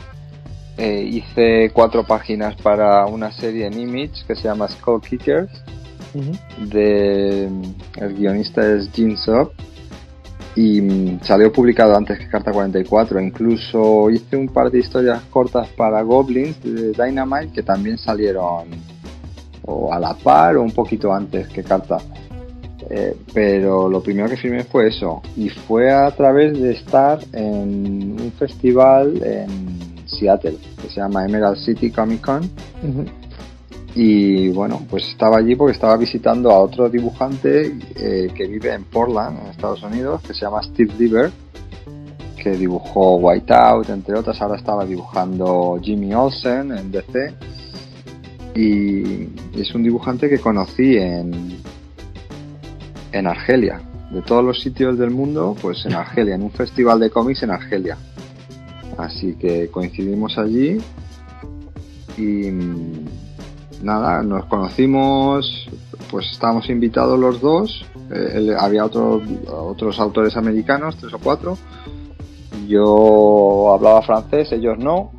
eh, 0.79 1.03
hice 1.03 1.71
cuatro 1.73 2.05
páginas 2.05 2.55
para 2.57 3.07
una 3.07 3.33
serie 3.33 3.67
en 3.67 3.79
Image 3.79 4.25
que 4.27 4.35
se 4.35 4.45
llama 4.45 4.69
Skull 4.69 5.03
Kickers. 5.03 5.51
de, 6.59 7.51
el 7.97 8.15
guionista 8.15 8.67
es 8.67 8.91
Gene 8.93 9.19
Sub 9.19 9.53
y 10.57 10.81
mm, 10.81 11.21
salió 11.23 11.53
publicado 11.53 11.95
antes 11.95 12.19
que 12.19 12.29
Carta 12.29 12.51
44. 12.51 13.21
Incluso 13.21 14.11
hice 14.11 14.37
un 14.37 14.49
par 14.49 14.71
de 14.71 14.81
historias 14.81 15.23
cortas 15.31 15.69
para 15.69 16.03
Goblins 16.03 16.61
de 16.65 16.93
Dynamite 16.93 17.53
que 17.53 17.63
también 17.63 17.99
salieron 17.99 18.71
o 19.67 19.93
a 19.93 19.99
la 19.99 20.15
par 20.15 20.57
o 20.57 20.63
un 20.63 20.73
poquito 20.73 21.13
antes 21.13 21.49
que 21.49 21.63
Carta. 21.63 21.99
Eh, 22.89 23.17
pero 23.35 23.89
lo 23.89 24.01
primero 24.01 24.29
que 24.29 24.37
firmé 24.37 24.63
fue 24.63 24.89
eso 24.89 25.21
y 25.37 25.49
fue 25.49 25.93
a 25.93 26.09
través 26.13 26.59
de 26.59 26.71
estar 26.73 27.19
en 27.33 28.17
un 28.21 28.33
festival 28.39 29.21
en 29.25 30.07
Seattle 30.07 30.57
que 30.81 30.89
se 30.89 31.01
llama 31.01 31.25
Emerald 31.25 31.59
City 31.59 31.91
Comic 31.91 32.21
Con 32.21 32.49
y 33.97 34.51
bueno 34.51 34.87
pues 34.89 35.09
estaba 35.09 35.39
allí 35.39 35.57
porque 35.57 35.73
estaba 35.73 35.97
visitando 35.97 36.51
a 36.51 36.61
otro 36.61 36.89
dibujante 36.89 37.77
eh, 37.97 38.31
que 38.33 38.47
vive 38.47 38.73
en 38.73 38.85
Portland 38.85 39.41
en 39.41 39.47
Estados 39.49 39.83
Unidos 39.83 40.21
que 40.23 40.35
se 40.35 40.43
llama 40.43 40.63
Steve 40.63 40.93
Lieber 40.99 41.33
que 42.37 42.51
dibujó 42.51 43.17
Whiteout 43.17 43.89
entre 43.89 44.17
otras 44.19 44.41
ahora 44.41 44.57
estaba 44.57 44.85
dibujando 44.85 45.81
Jimmy 45.83 46.15
Olsen 46.15 46.71
en 46.77 46.93
DC 46.93 47.35
y 48.55 49.29
es 49.59 49.75
un 49.75 49.83
dibujante 49.83 50.29
que 50.29 50.39
conocí 50.39 50.97
en 50.97 51.57
en 53.17 53.27
Argelia. 53.27 53.81
De 54.11 54.23
todos 54.23 54.45
los 54.45 54.61
sitios 54.61 54.99
del 54.99 55.11
mundo, 55.11 55.57
pues 55.61 55.85
en 55.87 55.95
Argelia, 55.95 56.35
en 56.35 56.43
un 56.43 56.53
festival 56.53 57.01
de 57.01 57.11
cómics 57.11 57.43
en 57.43 57.51
Argelia. 57.51 57.97
Así 58.99 59.35
que 59.35 59.69
coincidimos 59.69 60.39
allí 60.39 60.79
y 62.17 62.51
nada, 63.83 64.23
nos 64.23 64.45
conocimos, 64.47 65.69
pues 66.11 66.31
estábamos 66.31 66.69
invitados 66.69 67.19
los 67.19 67.41
dos. 67.41 67.85
Eh, 68.11 68.55
había 68.59 68.85
otros 68.85 69.23
otros 69.49 69.99
autores 69.99 70.37
americanos, 70.37 70.97
tres 70.97 71.13
o 71.15 71.19
cuatro. 71.19 71.59
Yo 72.67 73.73
hablaba 73.73 74.03
francés, 74.03 74.53
ellos 74.53 74.79
no. 74.79 75.11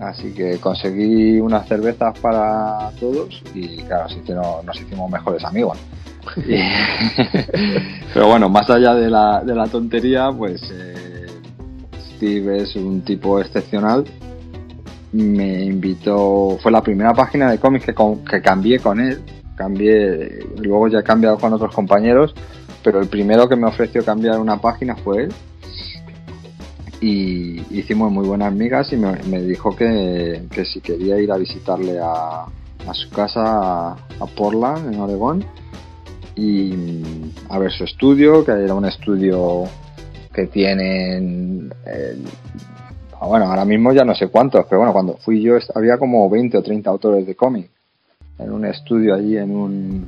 Así 0.00 0.32
que 0.32 0.58
conseguí 0.58 1.38
unas 1.40 1.68
cervezas 1.68 2.18
para 2.18 2.90
todos 2.98 3.42
y 3.54 3.76
claro, 3.82 4.06
así 4.06 4.20
que 4.20 4.34
nos 4.34 4.80
hicimos 4.80 5.10
mejores 5.10 5.44
amigos. 5.44 5.78
Pero 8.14 8.28
bueno, 8.28 8.48
más 8.48 8.68
allá 8.70 8.94
de 8.94 9.10
la, 9.10 9.42
de 9.44 9.54
la 9.54 9.66
tontería, 9.66 10.30
pues 10.36 10.62
eh, 10.72 11.26
Steve 12.16 12.62
es 12.62 12.74
un 12.76 13.02
tipo 13.02 13.40
excepcional. 13.40 14.04
Me 15.14 15.64
invitó, 15.64 16.58
fue 16.60 16.72
la 16.72 16.82
primera 16.82 17.14
página 17.14 17.48
de 17.48 17.58
cómics 17.58 17.86
que, 17.86 17.94
que 18.28 18.42
cambié 18.42 18.80
con 18.80 19.00
él. 19.00 19.20
Cambié, 19.54 20.40
luego 20.58 20.88
ya 20.88 20.98
he 20.98 21.04
cambiado 21.04 21.38
con 21.38 21.52
otros 21.52 21.72
compañeros, 21.72 22.34
pero 22.82 23.00
el 23.00 23.06
primero 23.06 23.48
que 23.48 23.54
me 23.54 23.68
ofreció 23.68 24.04
cambiar 24.04 24.40
una 24.40 24.60
página 24.60 24.96
fue 24.96 25.24
él. 25.24 25.32
Y 27.00 27.60
hicimos 27.70 28.10
muy 28.10 28.26
buenas 28.26 28.48
amigas 28.48 28.92
y 28.92 28.96
me, 28.96 29.42
dijo 29.42 29.76
que, 29.76 30.42
si 30.64 30.80
quería 30.80 31.20
ir 31.20 31.30
a 31.30 31.36
visitarle 31.36 32.00
a, 32.00 32.46
a 32.88 32.94
su 32.94 33.08
casa 33.10 33.92
a 33.92 34.26
Portland, 34.34 34.92
en 34.92 35.00
Oregón, 35.00 35.44
y 36.34 36.74
a 37.48 37.58
ver 37.58 37.70
su 37.70 37.84
estudio, 37.84 38.44
que 38.44 38.52
era 38.52 38.74
un 38.74 38.84
estudio 38.84 39.64
que 40.32 40.46
tienen, 40.48 41.72
eh, 41.86 42.16
bueno, 43.20 43.46
ahora 43.46 43.64
mismo 43.64 43.92
ya 43.92 44.04
no 44.04 44.14
sé 44.14 44.28
cuántos, 44.28 44.66
pero 44.66 44.80
bueno, 44.80 44.92
cuando 44.92 45.16
fui 45.18 45.40
yo 45.40 45.54
había 45.74 45.98
como 45.98 46.28
20 46.28 46.58
o 46.58 46.62
30 46.62 46.90
autores 46.90 47.26
de 47.26 47.34
cómic 47.34 47.70
en 48.38 48.52
un 48.52 48.64
estudio 48.64 49.14
allí 49.14 49.36
en 49.36 49.54
un, 49.54 50.06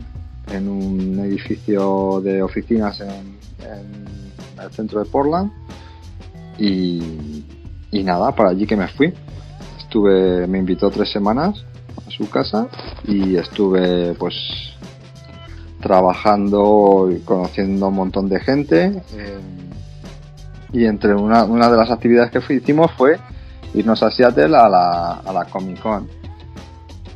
en 0.52 0.68
un 0.68 1.18
edificio 1.20 2.20
de 2.22 2.42
oficinas 2.42 3.00
en, 3.00 3.36
el 4.60 4.70
centro 4.72 5.02
de 5.02 5.10
Portland 5.10 5.52
y, 6.58 7.44
nada, 7.92 8.32
para 8.34 8.50
allí 8.50 8.66
que 8.66 8.76
me 8.76 8.88
fui. 8.88 9.12
Estuve, 9.78 10.46
me 10.46 10.58
invitó 10.58 10.90
tres 10.90 11.10
semanas 11.10 11.64
a 12.06 12.10
su 12.10 12.28
casa 12.30 12.68
y 13.06 13.36
estuve 13.36 14.14
pues 14.14 14.34
trabajando 15.80 17.10
y 17.10 17.20
conociendo 17.20 17.88
un 17.88 17.94
montón 17.94 18.28
de 18.28 18.40
gente. 18.40 19.02
Y 20.76 20.84
entre 20.84 21.14
una, 21.14 21.46
de 21.46 21.76
las 21.76 21.90
actividades 21.90 22.30
que 22.30 22.54
hicimos 22.54 22.92
fue 22.92 23.16
irnos 23.72 24.02
a 24.02 24.10
Seattle 24.10 24.54
a 24.54 24.68
la, 24.68 25.46
Comic 25.50 25.80
Con. 25.80 26.06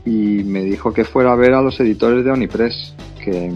Y 0.06 0.42
me 0.44 0.62
dijo 0.62 0.94
que 0.94 1.04
fuera 1.04 1.32
a 1.32 1.36
ver 1.36 1.52
a 1.52 1.60
los 1.60 1.78
editores 1.78 2.24
de 2.24 2.30
Onipress, 2.30 2.94
que 3.22 3.52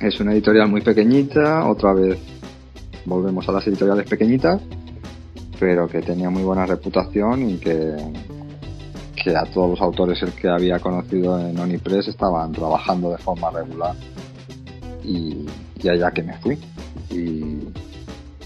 es 0.00 0.18
una 0.20 0.32
editorial 0.32 0.68
muy 0.68 0.80
pequeñita, 0.80 1.68
otra 1.68 1.92
vez 1.92 2.18
volvemos 3.04 3.46
a 3.50 3.52
las 3.52 3.66
editoriales 3.66 4.08
pequeñitas, 4.08 4.62
pero 5.58 5.86
que 5.86 6.00
tenía 6.00 6.30
muy 6.30 6.42
buena 6.42 6.64
reputación 6.64 7.50
y 7.50 7.58
que 7.58 7.96
que 9.22 9.36
a 9.36 9.44
todos 9.44 9.68
los 9.68 9.80
autores 9.82 10.22
el 10.22 10.32
que 10.32 10.48
había 10.48 10.78
conocido 10.78 11.38
en 11.38 11.58
Onipress 11.58 12.08
estaban 12.08 12.52
trabajando 12.52 13.10
de 13.10 13.18
forma 13.18 13.50
regular 13.50 13.94
y, 15.04 15.44
allá 15.86 16.10
que 16.10 16.22
me 16.22 16.38
fui 16.38 16.58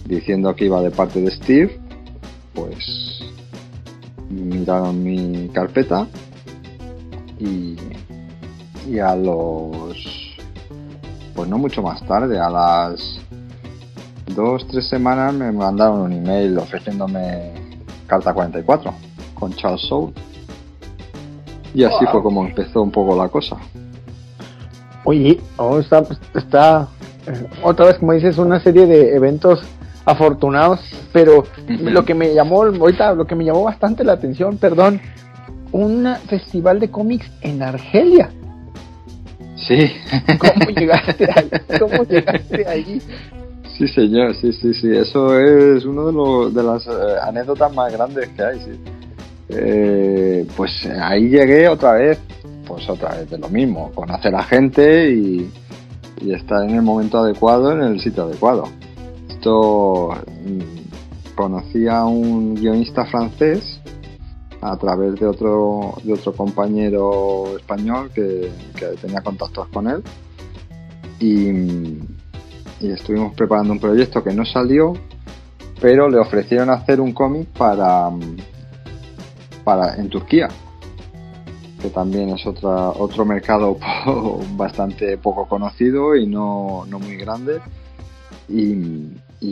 diciendo 0.04 0.54
que 0.54 0.66
iba 0.66 0.80
de 0.80 0.90
parte 0.90 1.20
de 1.20 1.30
Steve 1.30 1.80
pues 2.54 3.20
miraron 4.28 5.02
mi 5.02 5.48
carpeta 5.48 6.06
y, 7.38 7.76
y 8.88 8.98
a 8.98 9.14
los 9.16 9.96
pues 11.34 11.48
no 11.48 11.58
mucho 11.58 11.82
más 11.82 12.04
tarde 12.06 12.38
a 12.38 12.48
las 12.48 13.20
dos 14.34 14.66
tres 14.68 14.88
semanas 14.88 15.34
me 15.34 15.50
mandaron 15.52 16.00
un 16.00 16.12
email 16.12 16.58
ofreciéndome 16.58 17.52
carta 18.06 18.32
44 18.32 18.92
con 19.34 19.52
Charles 19.54 19.82
Soule 19.82 20.12
y 21.74 21.82
así 21.82 22.06
fue 22.10 22.22
como 22.22 22.46
empezó 22.46 22.82
un 22.82 22.92
poco 22.92 23.16
la 23.16 23.28
cosa. 23.28 23.56
Oye, 25.04 25.40
oh, 25.56 25.80
está, 25.80 26.04
está 26.34 26.88
eh, 27.26 27.46
otra 27.62 27.86
vez, 27.86 27.98
como 27.98 28.12
dices, 28.12 28.38
una 28.38 28.60
serie 28.60 28.86
de 28.86 29.16
eventos 29.16 29.60
afortunados, 30.04 30.80
pero 31.12 31.44
lo 31.68 32.04
que 32.04 32.14
me 32.14 32.34
llamó, 32.34 32.64
ahorita, 32.64 33.14
lo 33.14 33.26
que 33.26 33.34
me 33.34 33.44
llamó 33.44 33.64
bastante 33.64 34.04
la 34.04 34.12
atención, 34.12 34.58
perdón, 34.58 35.00
un 35.72 36.06
festival 36.28 36.80
de 36.80 36.90
cómics 36.90 37.30
en 37.40 37.62
Argelia. 37.62 38.30
Sí. 39.56 39.90
¿Cómo 40.38 40.70
llegaste 40.76 41.28
ahí? 41.34 41.78
¿Cómo 41.78 42.04
llegaste 42.04 42.66
allí? 42.66 43.00
Sí, 43.76 43.88
señor, 43.88 44.34
sí, 44.36 44.52
sí, 44.52 44.72
sí. 44.74 44.88
Eso 44.94 45.38
es 45.38 45.84
uno 45.84 46.06
de, 46.06 46.12
los, 46.12 46.54
de 46.54 46.62
las 46.62 46.86
eh, 46.86 46.90
anécdotas 47.22 47.74
más 47.74 47.92
grandes 47.92 48.28
que 48.28 48.42
hay, 48.42 48.58
sí. 48.60 48.80
Eh, 49.48 50.46
pues 50.56 50.86
ahí 50.86 51.28
llegué 51.28 51.68
otra 51.68 51.92
vez, 51.92 52.18
pues 52.66 52.88
otra 52.88 53.16
vez 53.16 53.30
de 53.30 53.38
lo 53.38 53.48
mismo, 53.48 53.90
conocer 53.94 54.34
a 54.34 54.42
gente 54.42 55.10
y, 55.10 55.50
estar 56.30 56.64
en 56.64 56.76
el 56.76 56.82
momento 56.82 57.18
adecuado, 57.18 57.72
en 57.72 57.82
el 57.82 58.00
sitio 58.00 58.22
adecuado. 58.22 58.64
Mm, 59.44 61.35
conocí 61.35 61.87
a 61.88 62.04
un 62.04 62.54
guionista 62.54 63.04
francés 63.07 63.80
a 64.61 64.76
través 64.76 65.18
de 65.20 65.26
otro, 65.26 65.94
de 66.02 66.12
otro 66.12 66.33
compañero 66.33 67.57
español 67.59 68.11
que, 68.14 68.50
tenía 69.00 69.20
contactos 69.20 69.68
con 69.68 69.88
él 69.88 70.02
y, 71.20 71.48
y 72.80 72.90
estuvimos 72.90 73.35
preparando 73.35 73.72
un 73.72 73.80
proyecto 73.80 74.22
que 74.22 74.33
no 74.33 74.44
salió, 74.44 74.94
pero 75.80 76.09
le 76.09 76.18
ofrecieron 76.18 76.70
hacer 76.70 77.00
un 77.00 77.12
cómic 77.12 77.48
para 77.48 78.11
para 79.64 79.96
en 79.96 80.09
Turquía, 80.09 80.48
que 81.80 81.88
también 81.88 82.28
es 82.28 82.46
otra, 82.46 82.90
otro 82.90 83.24
mercado 83.24 83.76
bastante 84.57 85.16
poco 85.18 85.48
conocido 85.48 86.14
y 86.14 86.26
no, 86.26 86.85
no 86.87 86.98
muy 86.98 87.16
grande. 87.16 87.61
Y, 88.48 88.74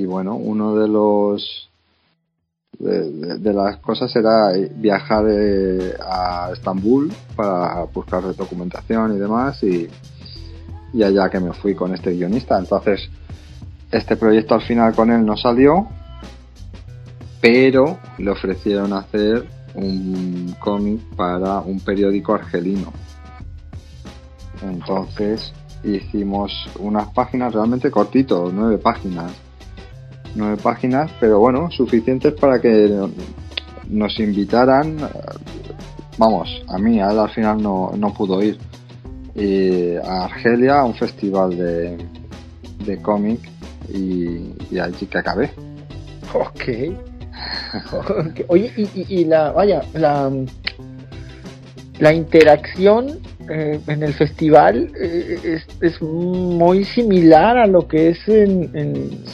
bueno, 0.06 0.34
uno 0.36 0.74
de 0.76 0.88
los 0.88 1.68
de, 2.78 3.52
las 3.52 3.76
cosas 3.78 4.14
era 4.16 4.52
viajar 4.74 5.24
eh, 5.28 5.94
a 6.00 6.50
Estambul 6.52 7.12
para 7.36 7.84
buscar 7.84 8.34
documentación 8.34 9.14
y 9.14 9.18
demás 9.18 9.62
y, 9.62 9.88
y 10.92 11.02
allá 11.02 11.28
que 11.30 11.38
me 11.38 11.52
fui 11.52 11.74
con 11.74 11.94
este 11.94 12.12
guionista. 12.12 12.58
Entonces, 12.58 13.08
este 13.90 14.16
proyecto 14.16 14.54
al 14.54 14.62
final 14.62 14.94
con 14.94 15.10
él 15.10 15.24
no 15.24 15.36
salió, 15.36 15.86
pero 17.40 17.98
le 18.18 18.30
ofrecieron 18.30 18.92
hacer 18.92 19.46
un 19.74 20.54
cómic 20.58 21.00
para 21.16 21.60
un 21.60 21.80
periódico 21.80 22.34
argelino. 22.34 22.92
Entonces 24.62 25.52
hicimos 25.84 26.52
unas 26.78 27.08
páginas 27.08 27.52
realmente 27.52 27.90
cortitos, 27.90 28.52
nueve 28.52 28.78
páginas. 28.78 29.32
Nueve 30.34 30.56
páginas, 30.62 31.10
pero 31.20 31.38
bueno, 31.40 31.70
suficientes 31.70 32.32
para 32.34 32.60
que 32.60 32.90
nos 33.88 34.18
invitaran, 34.18 34.96
vamos, 36.16 36.48
a 36.68 36.78
mí, 36.78 37.00
a 37.00 37.08
al 37.10 37.30
final 37.30 37.62
no, 37.62 37.92
no 37.96 38.12
pudo 38.14 38.42
ir, 38.42 38.58
a 40.04 40.24
Argelia, 40.24 40.80
a 40.80 40.84
un 40.84 40.94
festival 40.94 41.56
de, 41.56 41.98
de 42.86 43.02
cómic, 43.02 43.40
y, 43.92 44.54
y 44.70 44.78
allí 44.78 45.06
que 45.06 45.18
acabé. 45.18 45.50
Ok. 46.32 46.94
Ok. 47.92 48.40
Oye, 48.48 48.72
y, 48.76 48.82
y- 48.82 49.06
y 49.20 49.24
la, 49.24 49.50
vaya, 49.52 49.82
la, 49.94 50.30
la 51.98 52.12
interacción 52.14 53.18
eh, 53.50 53.80
en 53.86 54.02
el 54.02 54.14
festival 54.14 54.90
eh, 54.98 55.38
es, 55.44 55.66
es 55.80 56.00
muy 56.02 56.84
similar 56.84 57.56
a 57.58 57.66
lo 57.66 57.88
que 57.88 58.10
es 58.10 58.28
en, 58.28 58.70
en, 58.74 59.24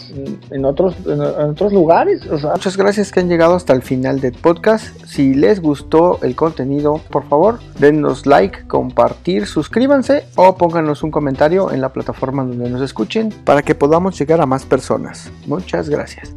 en 0.51 0.65
otros, 0.65 0.95
en, 1.07 1.21
en 1.23 1.51
otros 1.51 1.73
lugares. 1.73 2.27
O 2.27 2.39
sea, 2.39 2.53
Muchas 2.53 2.77
gracias 2.77 3.13
que 3.13 3.21
han 3.21 3.29
llegado 3.29 3.55
hasta 3.55 3.73
el 3.73 3.83
final 3.83 4.21
del 4.21 4.33
podcast. 4.33 5.05
Si 5.05 5.35
les 5.35 5.61
gustó 5.61 6.19
el 6.23 6.35
contenido, 6.35 7.01
por 7.11 7.29
favor, 7.29 7.59
denos 7.79 8.27
like, 8.27 8.67
compartir, 8.67 9.47
suscríbanse 9.47 10.25
o 10.37 10.57
pónganos 10.57 11.03
un 11.03 11.11
comentario 11.11 11.73
en 11.73 11.81
la 11.81 11.93
plataforma 11.93 12.45
donde 12.45 12.71
nos 12.71 12.83
escuchen 12.83 13.31
para 13.45 13.63
que 13.63 13.75
podamos 13.75 14.19
llegar 14.19 14.41
a 14.41 14.47
más 14.47 14.65
personas. 14.65 15.31
Muchas 15.47 15.89
gracias. 15.89 16.35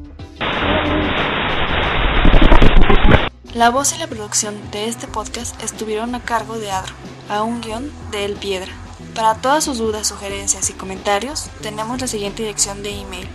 La 3.53 3.69
voz 3.69 3.93
y 3.93 3.99
la 3.99 4.07
producción 4.07 4.55
de 4.71 4.87
este 4.87 5.07
podcast 5.07 5.61
estuvieron 5.61 6.15
a 6.15 6.21
cargo 6.21 6.57
de 6.57 6.71
Adro, 6.71 6.93
a 7.31 7.43
un 7.43 7.61
guion 7.61 7.89
de 8.11 8.25
El 8.25 8.33
Piedra. 8.33 8.73
Para 9.15 9.35
todas 9.35 9.63
sus 9.63 9.77
dudas, 9.77 10.05
sugerencias 10.07 10.69
y 10.69 10.73
comentarios, 10.73 11.49
tenemos 11.61 12.01
la 12.01 12.07
siguiente 12.07 12.43
dirección 12.43 12.83
de 12.83 12.99
email: 12.99 13.29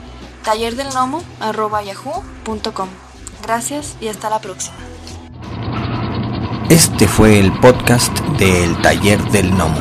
tallerdelnomo.yahoo.com. 0.44 2.88
Gracias 3.42 3.96
y 4.00 4.08
hasta 4.08 4.28
la 4.30 4.40
próxima. 4.40 4.76
Este 6.68 7.08
fue 7.08 7.38
el 7.38 7.52
podcast 7.52 8.18
del 8.38 8.76
Taller 8.82 9.22
del 9.30 9.52
Gnomo. 9.52 9.80